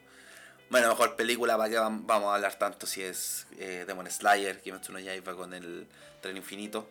Bueno, 0.70 0.88
mejor 0.88 1.16
película, 1.16 1.56
¿para 1.58 1.68
qué 1.68 1.76
vamos 1.76 2.24
a 2.30 2.34
hablar 2.36 2.54
tanto 2.54 2.86
si 2.86 3.02
es 3.02 3.46
eh, 3.58 3.84
Demon 3.86 4.10
Slayer, 4.10 4.60
Kimetsu 4.60 4.92
no 4.92 4.98
Yaiba 4.98 5.34
con 5.34 5.52
el 5.52 5.86
tren 6.20 6.36
infinito? 6.36 6.88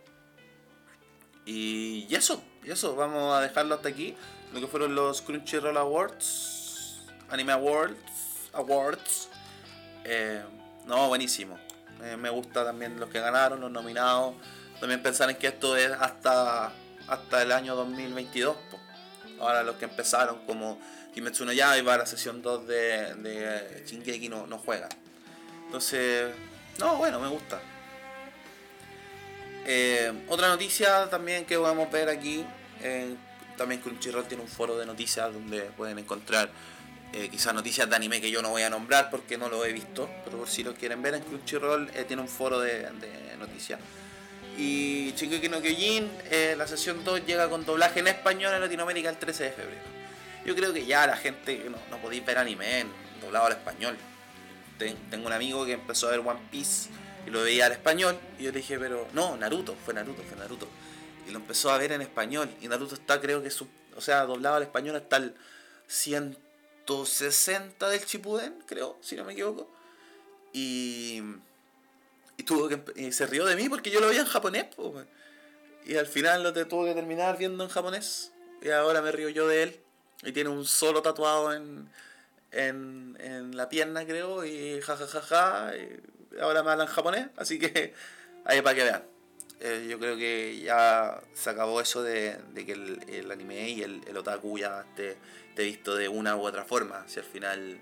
Y, 1.46 2.14
eso, 2.14 2.44
eso, 2.64 2.96
vamos 2.96 3.34
a 3.36 3.42
dejarlo 3.42 3.76
hasta 3.76 3.90
aquí. 3.90 4.16
Lo 4.54 4.60
que 4.60 4.68
fueron 4.68 4.94
los 4.94 5.22
Crunchyroll 5.22 5.78
Awards, 5.78 7.08
Anime 7.30 7.54
Awards, 7.54 8.52
Awards. 8.54 9.30
Eh, 10.04 10.44
no, 10.86 11.08
buenísimo. 11.08 11.58
Me 12.18 12.30
gusta 12.30 12.66
también 12.66 13.00
los 13.00 13.10
que 13.10 13.20
ganaron, 13.20 13.62
los 13.62 13.72
nominados. 13.72 14.36
También 14.80 15.02
pensar 15.02 15.30
en 15.30 15.36
que 15.36 15.48
esto 15.48 15.78
es 15.78 15.92
hasta 15.92 16.74
hasta 17.12 17.42
el 17.42 17.52
año 17.52 17.76
2022. 17.76 18.56
Ahora 19.40 19.64
los 19.64 19.76
que 19.76 19.86
empezaron 19.86 20.46
como 20.46 20.80
Kimetsu 21.14 21.46
no 21.46 21.52
Yaiba, 21.52 21.98
la 21.98 22.06
sesión 22.06 22.42
2 22.42 22.68
de, 22.68 23.16
de 23.16 23.84
Shingeki 23.86 24.30
no, 24.30 24.48
no 24.48 24.58
juegan. 24.58 24.90
Entonces, 25.66 26.32
no, 26.80 26.96
bueno, 26.98 27.20
me 27.20 27.28
gusta. 27.28 27.60
Eh, 29.66 30.26
otra 30.28 30.48
noticia 30.48 31.10
también 31.10 31.46
que 31.46 31.58
podemos 31.58 31.92
ver 31.92 32.10
aquí, 32.10 32.46
eh, 32.82 33.16
también 33.58 33.82
Crunchyroll 33.82 34.26
tiene 34.26 34.44
un 34.44 34.50
foro 34.50 34.78
de 34.78 34.86
noticias 34.86 35.32
donde 35.34 35.62
pueden 35.78 36.00
encontrar 36.00 36.50
eh, 37.14 37.28
quizás 37.30 37.54
noticias 37.54 37.90
de 37.90 37.96
anime 37.96 38.22
que 38.22 38.32
yo 38.32 38.42
no 38.42 38.50
voy 38.50 38.62
a 38.62 38.70
nombrar 38.70 39.10
porque 39.10 39.38
no 39.38 39.50
lo 39.50 39.66
he 39.66 39.74
visto, 39.74 40.10
pero 40.24 40.38
por 40.38 40.48
si 40.48 40.64
lo 40.64 40.74
quieren 40.74 41.02
ver 41.02 41.16
en 41.16 41.24
Crunchyroll 41.24 41.92
tiene 42.08 42.22
un 42.22 42.30
foro 42.30 42.60
de, 42.60 42.88
noticias 43.38 43.80
Y 44.58 45.14
Shingeki 45.18 45.50
no 45.50 45.62
Kyojin, 45.62 46.10
eh, 46.30 46.56
la 46.58 46.68
sesión 46.68 47.04
2 47.04 47.26
llega 47.26 47.50
con 47.50 47.66
doblaje 47.66 48.00
en 48.00 48.08
español 48.08 48.54
en 48.54 48.62
Latinoamérica 48.62 49.10
el 49.10 49.18
13 49.18 49.44
de 49.44 49.52
febrero. 49.52 49.82
Yo 50.46 50.56
creo 50.56 50.74
que 50.74 50.86
ya 50.86 51.06
la 51.06 51.18
gente 51.18 51.62
no, 51.70 51.78
no 51.90 52.02
podéis 52.02 52.26
ver 52.26 52.38
anime 52.38 52.86
doblado 53.22 53.48
al 53.48 53.54
español. 53.54 53.98
tengo 54.78 55.28
un 55.28 55.34
amigo 55.34 55.66
que 55.66 55.74
empezó 55.74 56.08
a 56.08 56.12
ver 56.12 56.20
One 56.22 56.40
Piece 56.50 56.90
y 57.28 57.30
lo 57.30 57.44
veía 57.44 57.66
al 57.66 57.74
español 57.74 58.18
y 58.40 58.44
yo 58.44 58.52
le 58.52 58.60
dije, 58.60 58.80
pero 58.80 59.08
no, 59.14 59.36
Naruto, 59.36 59.76
fue 59.84 59.94
Naruto, 59.94 60.24
fue 60.24 60.38
Naruto. 60.38 60.68
Y 61.28 61.32
lo 61.32 61.40
empezó 61.40 61.72
a 61.72 61.78
ver 61.78 61.92
en 61.92 62.02
español 62.02 62.50
y 62.62 62.70
Naruto 62.70 62.96
está 62.96 63.20
creo 63.20 63.44
que 63.44 63.52
su, 63.52 63.68
o 63.96 64.02
sea, 64.02 64.26
doblado 64.26 64.56
al 64.56 64.64
español 64.64 64.96
hasta 64.96 65.18
el 65.18 65.36
160 66.86 67.90
del 67.90 68.06
Chipuden, 68.06 68.64
creo, 68.66 68.98
si 69.02 69.16
no 69.16 69.24
me 69.24 69.34
equivoco. 69.34 69.70
Y 70.54 71.22
y, 72.42 72.44
tuvo 72.44 72.68
que, 72.68 73.12
se 73.12 73.28
rió 73.28 73.46
de 73.46 73.56
mí 73.56 73.70
porque 73.70 73.92
yo 73.92 74.00
lo 74.00 74.08
veía 74.08 74.22
en 74.22 74.26
japonés. 74.26 74.66
y 75.86 75.96
al 75.96 76.08
final 76.08 76.42
lo 76.42 76.54
tuvo 76.54 76.86
que 76.86 76.96
terminar 76.96 77.38
viendo 77.38 77.64
en 77.64 77.70
japonés. 77.70 78.32
Y 78.62 78.70
ahora 78.70 79.02
me 79.02 79.12
río 79.12 79.30
yo 79.30 79.48
de 79.48 79.64
él. 79.64 79.80
Y 80.24 80.32
tiene 80.32 80.50
un 80.50 80.66
solo 80.66 81.02
tatuado 81.02 81.54
en, 81.54 81.88
en, 82.52 83.56
la 83.56 83.70
pierna, 83.70 84.06
creo. 84.06 84.44
Y 84.44 84.82
jajajaja. 84.82 85.22
Ja, 85.22 85.68
ja, 85.68 85.78
y 85.78 86.40
ahora 86.40 86.64
me 86.64 86.72
habla 86.72 86.86
en 86.86 86.90
japonés. 86.90 87.28
Así 87.38 87.60
que 87.60 87.94
ahí 88.46 88.62
para 88.62 88.76
que 88.76 88.84
vean. 88.84 89.11
Eh, 89.64 89.88
yo 89.88 90.00
creo 90.00 90.18
que 90.18 90.60
ya 90.60 91.22
se 91.34 91.52
acabó 91.52 91.80
eso 91.82 92.02
de, 92.02 92.40
que 92.66 92.72
el, 92.72 93.32
anime 93.32 93.70
y 93.70 93.84
el, 93.84 94.02
el 94.08 94.18
otaku 94.18 94.58
ya 94.58 94.82
esté, 94.82 95.18
esté 95.50 95.64
visto 95.64 95.96
de 95.96 96.08
una 96.08 96.36
u 96.36 96.42
otra 96.42 96.66
forma. 96.66 97.04
Si 97.08 97.20
al 97.20 97.26
final 97.26 97.80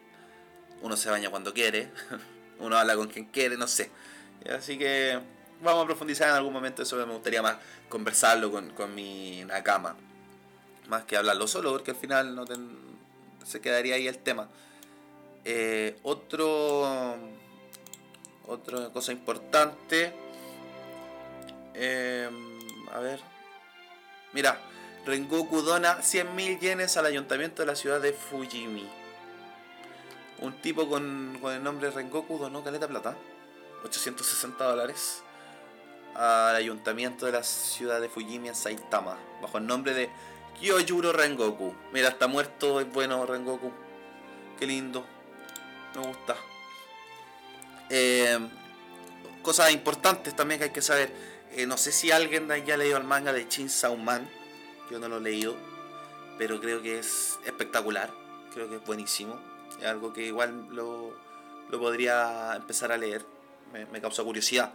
uno 0.81 0.97
se 0.97 1.09
baña 1.09 1.29
cuando 1.29 1.53
quiere, 1.53 1.89
uno 2.59 2.77
habla 2.77 2.95
con 2.95 3.07
quien 3.07 3.25
quiere, 3.25 3.55
no 3.55 3.67
sé. 3.67 3.89
Así 4.53 4.77
que 4.77 5.19
vamos 5.61 5.83
a 5.83 5.87
profundizar 5.87 6.29
en 6.29 6.35
algún 6.35 6.53
momento 6.53 6.83
eso, 6.83 6.95
me 6.97 7.13
gustaría 7.13 7.41
más 7.41 7.57
conversarlo 7.87 8.51
con, 8.51 8.71
con 8.71 8.93
mi 8.93 9.43
Nakama. 9.45 9.95
Más 10.89 11.03
que 11.05 11.15
hablarlo 11.15 11.47
solo, 11.47 11.71
porque 11.71 11.91
al 11.91 11.97
final 11.97 12.35
no 12.35 12.45
se 13.45 13.61
quedaría 13.61 13.95
ahí 13.95 14.07
el 14.07 14.17
tema. 14.17 14.49
Eh, 15.45 15.97
otro 16.03 17.15
otra 18.47 18.89
cosa 18.89 19.11
importante. 19.11 20.13
Eh, 21.73 22.29
a 22.91 22.99
ver. 22.99 23.19
Mira, 24.33 24.59
Rengoku 25.05 25.61
dona 25.61 25.99
100.000 25.99 26.59
yenes 26.59 26.97
al 26.97 27.05
ayuntamiento 27.05 27.61
de 27.61 27.67
la 27.67 27.75
ciudad 27.75 28.01
de 28.01 28.13
Fujimi. 28.13 28.87
Un 30.39 30.53
tipo 30.61 30.87
con, 30.87 31.37
con 31.41 31.53
el 31.53 31.63
nombre 31.63 31.91
Rengoku 31.91 32.37
donó 32.37 32.63
caleta 32.63 32.87
plata. 32.87 33.15
860 33.83 34.63
dólares 34.63 35.23
al 36.15 36.55
ayuntamiento 36.55 37.25
de 37.25 37.33
la 37.33 37.43
ciudad 37.43 38.01
de 38.01 38.09
Fujimi 38.09 38.49
en 38.49 38.55
Saitama, 38.55 39.17
bajo 39.41 39.57
el 39.57 39.65
nombre 39.65 39.93
de 39.93 40.09
Kyojuro 40.59 41.13
Rengoku. 41.13 41.73
Mira, 41.93 42.09
está 42.09 42.27
muerto, 42.27 42.79
es 42.79 42.91
bueno 42.91 43.25
Rengoku. 43.25 43.71
Qué 44.59 44.67
lindo. 44.67 45.05
Me 45.95 46.01
gusta. 46.01 46.35
Eh, 47.89 48.37
cosas 49.41 49.71
importantes 49.71 50.35
también 50.35 50.59
que 50.59 50.65
hay 50.65 50.71
que 50.71 50.81
saber. 50.81 51.11
Eh, 51.53 51.65
no 51.65 51.77
sé 51.77 51.91
si 51.91 52.11
alguien 52.11 52.51
aquí 52.51 52.71
ha 52.71 52.77
leído 52.77 52.97
el 52.97 53.03
manga 53.03 53.33
de 53.33 53.47
Shin 53.49 53.69
Man. 54.03 54.29
Yo 54.91 54.99
no 54.99 55.07
lo 55.07 55.17
he 55.17 55.21
leído. 55.21 55.55
Pero 56.37 56.59
creo 56.59 56.81
que 56.81 56.99
es 56.99 57.39
espectacular. 57.45 58.09
Creo 58.53 58.69
que 58.69 58.77
es 58.77 58.85
buenísimo. 58.85 59.39
Es 59.79 59.85
algo 59.85 60.13
que 60.13 60.25
igual 60.25 60.67
lo, 60.71 61.13
lo 61.69 61.79
podría 61.79 62.55
empezar 62.55 62.91
a 62.91 62.97
leer 62.97 63.25
me, 63.71 64.01
causa 64.01 64.23
curiosidad. 64.23 64.71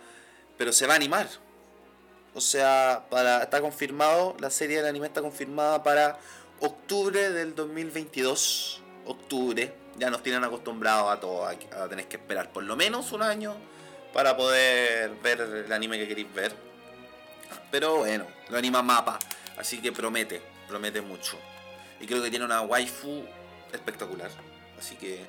Pero 0.56 0.72
se 0.72 0.86
va 0.86 0.94
a 0.94 0.96
animar. 0.96 1.28
O 2.34 2.40
sea, 2.40 3.04
para, 3.10 3.42
está 3.42 3.60
confirmado, 3.60 4.36
la 4.40 4.50
serie 4.50 4.78
del 4.78 4.86
anime 4.86 5.06
está 5.06 5.22
confirmada 5.22 5.82
para 5.82 6.18
octubre 6.60 7.30
del 7.30 7.54
2022. 7.54 8.82
Octubre. 9.06 9.74
Ya 9.96 10.10
nos 10.10 10.22
tienen 10.22 10.42
acostumbrados 10.42 11.12
a 11.12 11.20
todo, 11.20 11.46
a, 11.46 11.88
tener 11.88 12.08
que 12.08 12.16
esperar 12.16 12.52
por 12.52 12.64
lo 12.64 12.74
menos 12.74 13.12
un 13.12 13.22
año 13.22 13.54
para 14.14 14.36
poder 14.36 15.10
ver 15.16 15.40
el 15.40 15.72
anime 15.72 15.98
que 15.98 16.08
queréis 16.08 16.32
ver. 16.32 16.54
Pero 17.70 17.98
bueno, 17.98 18.26
lo 18.48 18.56
anima 18.56 18.80
Mapa, 18.80 19.18
así 19.58 19.82
que 19.82 19.90
promete, 19.90 20.40
promete 20.68 21.00
mucho. 21.02 21.36
Y 22.00 22.06
creo 22.06 22.22
que 22.22 22.30
tiene 22.30 22.44
una 22.44 22.62
waifu 22.62 23.24
espectacular. 23.72 24.30
Así 24.78 24.94
que, 24.94 25.26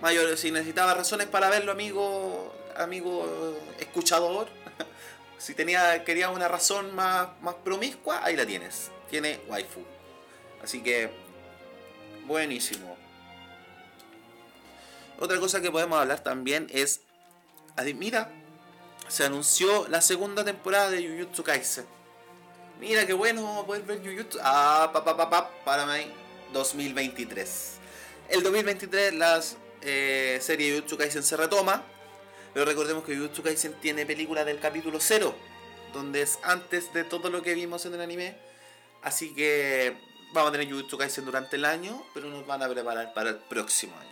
mayor, 0.00 0.36
si 0.38 0.50
necesitaba 0.50 0.94
razones 0.94 1.26
para 1.26 1.50
verlo, 1.50 1.72
amigo, 1.72 2.54
amigo 2.74 3.58
escuchador, 3.78 4.48
si 5.38 5.54
tenía, 5.54 6.02
quería 6.02 6.30
una 6.30 6.48
razón 6.48 6.94
más, 6.94 7.28
más 7.42 7.56
promiscua, 7.56 8.24
ahí 8.24 8.34
la 8.34 8.46
tienes. 8.46 8.90
Tiene 9.10 9.40
waifu. 9.46 9.84
Así 10.62 10.82
que, 10.82 11.10
buenísimo. 12.24 12.96
Otra 15.18 15.38
cosa 15.38 15.60
que 15.60 15.70
podemos 15.70 16.00
hablar 16.00 16.20
también 16.20 16.66
es, 16.70 17.02
mira, 17.94 18.32
se 19.08 19.24
anunció 19.24 19.88
la 19.88 20.00
segunda 20.00 20.44
temporada 20.44 20.90
de 20.90 21.06
Jujutsu 21.06 21.42
Kaisen. 21.42 21.86
Mira 22.80 23.06
qué 23.06 23.12
bueno 23.12 23.64
poder 23.66 23.82
ver 23.82 24.00
Jujutsu. 24.02 24.38
Ah, 24.42 24.90
pa, 24.92 25.04
pa, 25.04 25.16
pa, 25.16 25.28
pa, 25.28 25.50
para 25.64 25.86
mí, 25.86 26.06
2023. 26.52 27.72
El 28.28 28.42
2023 28.42 29.14
la 29.14 29.40
eh, 29.82 30.38
serie 30.40 30.74
Jujutsu 30.74 30.96
Kaisen 30.96 31.22
se 31.22 31.36
retoma 31.36 31.84
pero 32.52 32.66
recordemos 32.66 33.04
que 33.04 33.16
Jujutsu 33.16 33.42
Kaisen 33.42 33.74
tiene 33.74 34.06
película 34.06 34.44
del 34.44 34.58
capítulo 34.58 34.98
0, 35.00 35.34
donde 35.92 36.22
es 36.22 36.38
antes 36.42 36.92
de 36.92 37.04
todo 37.04 37.30
lo 37.30 37.42
que 37.42 37.54
vimos 37.54 37.86
en 37.86 37.94
el 37.94 38.00
anime. 38.00 38.36
Así 39.02 39.34
que 39.34 39.96
vamos 40.32 40.50
a 40.50 40.52
tener 40.52 40.68
Jujutsu 40.68 40.98
Kaisen 40.98 41.24
durante 41.24 41.56
el 41.56 41.64
año, 41.64 42.04
pero 42.12 42.28
nos 42.28 42.46
van 42.46 42.62
a 42.62 42.68
preparar 42.68 43.14
para 43.14 43.30
el 43.30 43.36
próximo 43.36 43.96
año. 43.96 44.10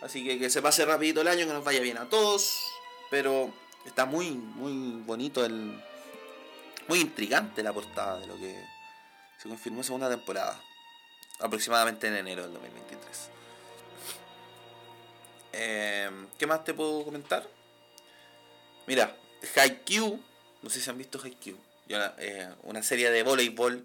Así 0.00 0.24
que 0.24 0.38
que 0.38 0.50
se 0.50 0.62
pase 0.62 0.84
rapidito 0.84 1.20
el 1.20 1.28
año, 1.28 1.46
que 1.46 1.52
nos 1.52 1.64
vaya 1.64 1.80
bien 1.80 1.98
a 1.98 2.08
todos. 2.08 2.75
Pero 3.10 3.52
está 3.84 4.04
muy, 4.04 4.30
muy 4.30 5.02
bonito 5.02 5.44
el... 5.44 5.82
Muy 6.88 7.00
intrigante 7.00 7.62
la 7.62 7.72
portada 7.72 8.20
de 8.20 8.26
lo 8.28 8.36
que 8.36 8.64
se 9.38 9.48
confirmó 9.48 9.82
segunda 9.82 10.08
temporada. 10.08 10.60
Aproximadamente 11.40 12.06
en 12.06 12.16
enero 12.16 12.42
del 12.42 12.52
2023. 12.52 13.30
Eh, 15.52 16.10
¿Qué 16.38 16.46
más 16.46 16.64
te 16.64 16.74
puedo 16.74 17.04
comentar? 17.04 17.48
Mira, 18.86 19.16
Haikyuu, 19.56 20.22
no 20.62 20.70
sé 20.70 20.80
si 20.80 20.90
han 20.90 20.98
visto 20.98 21.20
Haikyuu, 21.22 21.58
eh, 21.88 22.54
una 22.62 22.82
serie 22.82 23.10
de 23.10 23.22
voleibol 23.22 23.84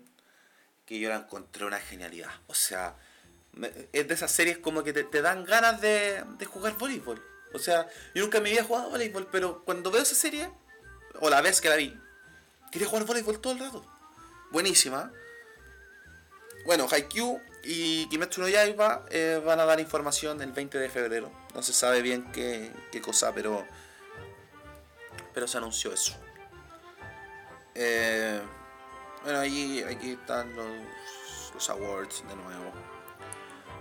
que 0.86 1.00
yo 1.00 1.10
la 1.10 1.16
encontré 1.16 1.66
una 1.66 1.80
genialidad. 1.80 2.32
O 2.48 2.54
sea, 2.54 2.96
es 3.94 4.08
de 4.08 4.14
esas 4.14 4.32
series 4.32 4.58
como 4.58 4.84
que 4.84 4.94
te, 4.94 5.22
dan 5.22 5.46
ganas 5.46 5.82
de, 5.82 6.24
jugar 6.46 6.78
voleibol. 6.78 7.24
O 7.54 7.60
sea, 7.60 7.88
yo 8.14 8.24
nunca 8.24 8.40
me 8.40 8.50
había 8.50 8.64
jugado 8.64 8.90
voleibol, 8.90 9.28
pero 9.32 9.64
cuando 9.64 9.92
veo 9.92 10.02
esa 10.02 10.16
serie, 10.16 10.50
o 11.20 11.30
la 11.30 11.42
vez 11.42 11.62
que 11.62 11.70
la 11.70 11.76
vi, 11.76 12.00
quería 12.72 12.88
jugar 12.88 13.06
voleibol 13.06 13.40
todo 13.40 13.54
el 13.54 13.60
rato. 13.60 13.86
Buenísima. 14.52 15.12
Bueno, 16.66 16.88
Haikyuu 16.90 17.42
y 17.64 18.08
Kimetsu 18.10 18.42
no 18.42 18.48
Yaiba 18.48 19.06
eh, 19.10 19.42
van 19.44 19.60
a 19.60 19.66
dar 19.66 19.80
información 19.80 20.42
el 20.42 20.52
20 20.52 20.78
de 20.78 20.90
febrero. 20.90 21.32
No 21.54 21.64
se 21.64 21.74
sabe 21.74 22.02
bien 22.02 22.32
qué, 22.32 22.72
qué 22.92 23.02
cosa, 23.02 23.34
pero 23.34 23.66
pero 25.34 25.48
se 25.48 25.58
anunció 25.58 25.94
eso. 25.94 26.14
Eh, 27.76 28.42
bueno, 29.24 29.40
ahí, 29.40 29.84
aquí 29.84 30.12
están 30.12 30.56
los, 30.56 31.52
los 31.54 31.70
awards 31.70 32.24
de 32.28 32.36
nuevo. 32.36 32.72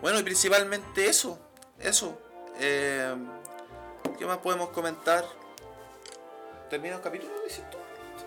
Bueno, 0.00 0.20
y 0.20 0.22
principalmente 0.22 1.08
eso. 1.08 1.38
Eso. 1.78 2.20
Eh, 2.58 3.14
¿Qué 4.20 4.26
más 4.26 4.36
podemos 4.36 4.68
comentar? 4.68 5.24
¿Termina 6.68 6.96
el 6.96 7.00
capítulo? 7.00 7.32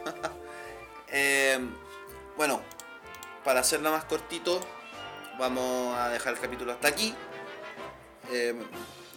eh, 1.12 1.60
bueno, 2.36 2.64
para 3.44 3.60
hacerlo 3.60 3.92
más 3.92 4.04
cortito, 4.06 4.60
vamos 5.38 5.96
a 5.96 6.10
dejar 6.10 6.34
el 6.34 6.40
capítulo 6.40 6.72
hasta 6.72 6.88
aquí. 6.88 7.14
Eh, 8.32 8.56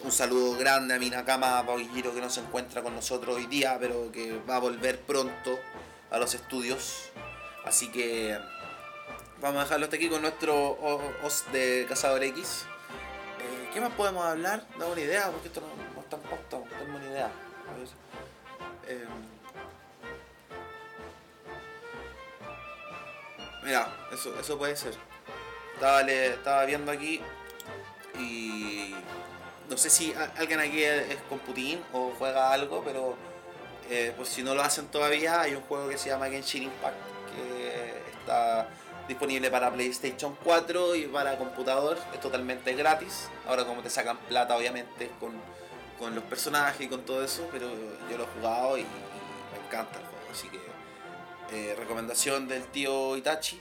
un 0.04 0.12
saludo 0.12 0.58
grande 0.58 0.92
a 0.92 0.98
mi 0.98 1.08
Nakama 1.08 1.64
Pauilliro 1.64 2.12
que 2.12 2.20
no 2.20 2.28
se 2.28 2.40
encuentra 2.40 2.82
con 2.82 2.94
nosotros 2.94 3.36
hoy 3.36 3.46
día, 3.46 3.78
pero 3.80 4.12
que 4.12 4.38
va 4.46 4.56
a 4.56 4.60
volver 4.60 5.00
pronto 5.00 5.58
a 6.10 6.18
los 6.18 6.34
estudios. 6.34 7.08
Así 7.64 7.90
que 7.90 8.38
vamos 9.40 9.60
a 9.60 9.64
dejarlo 9.64 9.86
hasta 9.86 9.96
aquí 9.96 10.10
con 10.10 10.20
nuestro 10.20 10.72
os 11.22 11.50
de 11.52 11.86
Cazador 11.88 12.22
X. 12.22 12.66
Eh, 13.40 13.70
¿Qué 13.72 13.80
más 13.80 13.92
podemos 13.94 14.26
hablar? 14.26 14.66
No 14.78 14.88
una 14.88 15.00
idea, 15.00 15.30
porque 15.30 15.48
esto 15.48 15.62
no, 15.62 15.86
está 16.06 16.16
en 16.16 16.22
posta, 16.22 16.58
tengo 16.78 16.98
ni 16.98 17.06
idea. 17.06 17.30
Eh, 18.88 19.04
mira, 23.64 23.88
eso, 24.12 24.38
eso 24.38 24.58
puede 24.58 24.76
ser. 24.76 24.94
Estaba, 25.74 26.00
estaba 26.02 26.64
viendo 26.64 26.90
aquí 26.92 27.20
y 28.18 28.94
no 29.68 29.76
sé 29.76 29.90
si 29.90 30.14
alguien 30.36 30.60
aquí 30.60 30.82
es, 30.82 31.16
con 31.28 31.38
Putin 31.40 31.82
o 31.92 32.12
juega 32.18 32.52
algo, 32.52 32.82
pero 32.84 33.16
eh, 33.90 34.12
pues 34.16 34.28
si 34.28 34.42
no 34.42 34.54
lo 34.54 34.62
hacen 34.62 34.86
todavía, 34.86 35.42
hay 35.42 35.54
un 35.54 35.62
juego 35.62 35.88
que 35.88 35.98
se 35.98 36.08
llama 36.08 36.28
Genshin 36.28 36.64
Impact, 36.64 36.96
que 37.34 38.18
está 38.18 38.68
disponible 39.08 39.50
para 39.50 39.72
PlayStation 39.72 40.36
4 40.42 40.96
y 40.96 41.02
para 41.06 41.36
computador, 41.36 41.98
es 42.12 42.20
totalmente 42.20 42.72
gratis. 42.74 43.28
Ahora 43.46 43.64
como 43.64 43.82
te 43.82 43.90
sacan 43.90 44.16
plata 44.28 44.56
obviamente 44.56 45.10
con, 45.20 45.32
con 45.98 46.14
los 46.14 46.24
personajes 46.24 46.86
y 46.86 46.88
con 46.88 47.02
todo 47.04 47.24
eso, 47.24 47.48
pero 47.50 47.68
yo 48.10 48.18
lo 48.18 48.24
he 48.24 48.26
jugado 48.38 48.78
y, 48.78 48.82
me 48.82 49.66
encanta 49.66 49.98
el 49.98 50.04
juego, 50.06 50.26
así 50.30 50.48
que 50.48 50.60
eh, 51.52 51.74
recomendación 51.76 52.48
del 52.48 52.64
tío 52.64 53.16
Itachi. 53.16 53.60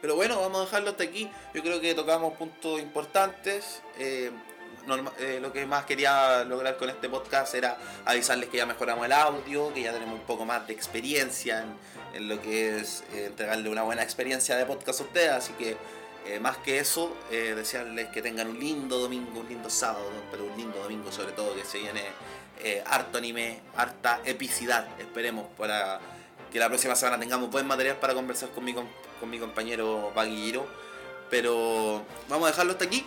Pero 0.00 0.14
bueno, 0.14 0.40
vamos 0.40 0.60
a 0.60 0.64
dejarlo 0.64 0.90
hasta 0.90 1.04
aquí. 1.04 1.30
Yo 1.54 1.62
creo 1.62 1.80
que 1.80 1.94
tocamos 1.94 2.34
puntos 2.34 2.80
importantes. 2.80 3.82
Eh, 3.98 4.30
eh, 5.18 5.38
lo 5.42 5.52
que 5.52 5.66
más 5.66 5.84
quería 5.84 6.44
lograr 6.44 6.76
con 6.76 6.88
este 6.88 7.08
podcast 7.08 7.54
era 7.54 7.76
avisarles 8.04 8.48
que 8.48 8.58
ya 8.58 8.64
mejoramos 8.66 9.04
el 9.04 9.12
audio, 9.12 9.74
que 9.74 9.82
ya 9.82 9.92
tenemos 9.92 10.14
un 10.14 10.24
poco 10.24 10.44
más 10.44 10.66
de 10.66 10.72
experiencia 10.72 11.64
en, 12.14 12.28
lo 12.28 12.40
que 12.40 12.78
es 12.78 13.04
entregarle 13.12 13.68
una 13.68 13.82
buena 13.82 14.02
experiencia 14.02 14.56
de 14.56 14.64
podcast 14.64 15.00
a 15.00 15.04
ustedes. 15.04 15.30
Así 15.30 15.52
que 15.54 15.76
eh, 16.28 16.40
más 16.40 16.58
que 16.58 16.78
eso, 16.78 17.16
desearles 17.30 18.08
que 18.08 18.22
tengan 18.22 18.48
un 18.48 18.58
lindo 18.58 18.98
domingo, 18.98 19.40
un 19.40 19.48
lindo 19.48 19.70
sábado, 19.70 20.10
pero 20.30 20.44
un 20.44 20.56
lindo 20.56 20.78
domingo 20.78 21.10
sobre 21.10 21.32
todo, 21.32 21.54
que 21.54 21.64
se 21.64 21.78
viene 21.78 22.02
harto 22.86 23.18
anime, 23.18 23.60
harta 23.76 24.20
epicidad, 24.24 24.88
esperemos, 24.98 25.46
para 25.56 26.00
que 26.50 26.58
la 26.58 26.68
próxima 26.68 26.94
semana 26.94 27.18
tengamos 27.18 27.50
buen 27.50 27.66
material 27.66 27.96
para 27.96 28.14
conversar 28.14 28.48
con 28.50 28.64
mi, 28.64 28.74
con 28.74 29.30
mi 29.30 29.38
compañero 29.38 30.12
Baguillero. 30.14 30.66
Pero 31.30 32.04
vamos 32.28 32.48
a 32.48 32.50
dejarlo 32.50 32.72
hasta 32.72 32.84
aquí. 32.84 33.04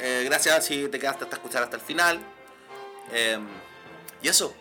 Eh, 0.00 0.22
gracias 0.24 0.64
si 0.64 0.88
te 0.88 0.98
quedaste 0.98 1.24
hasta 1.24 1.36
escuchar 1.36 1.62
hasta 1.62 1.76
el 1.76 1.82
final. 1.82 2.18
Em, 3.12 3.46
y 4.22 4.28
eso, 4.28 4.54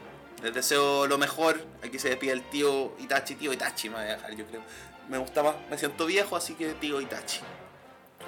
les 0.44 0.54
deseo 0.54 1.08
lo 1.08 1.18
mejor. 1.18 1.64
Aquí 1.84 1.98
se 1.98 2.10
despide 2.10 2.34
el 2.34 2.44
tío 2.50 2.94
Itachi, 3.00 3.36
tío 3.36 3.54
Itachi 3.54 3.90
me 3.90 3.96
voy 3.96 4.06
a 4.06 4.16
dejar, 4.16 4.36
yo 4.36 4.46
creo. 4.46 4.62
Me 5.08 5.18
gustaba, 5.18 5.56
me 5.70 5.78
siento 5.78 6.06
viejo, 6.06 6.36
así 6.36 6.54
que 6.54 6.74
tío 6.74 7.02
Itachi. 7.02 7.40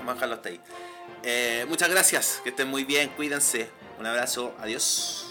Vamos 0.05 0.15
a 0.15 0.49
ahí. 0.49 0.59
Eh, 1.21 1.65
muchas 1.69 1.87
gracias, 1.89 2.41
que 2.43 2.49
estén 2.49 2.67
muy 2.67 2.85
bien, 2.85 3.09
cuídense. 3.09 3.69
Un 3.99 4.07
abrazo, 4.07 4.55
adiós. 4.59 5.30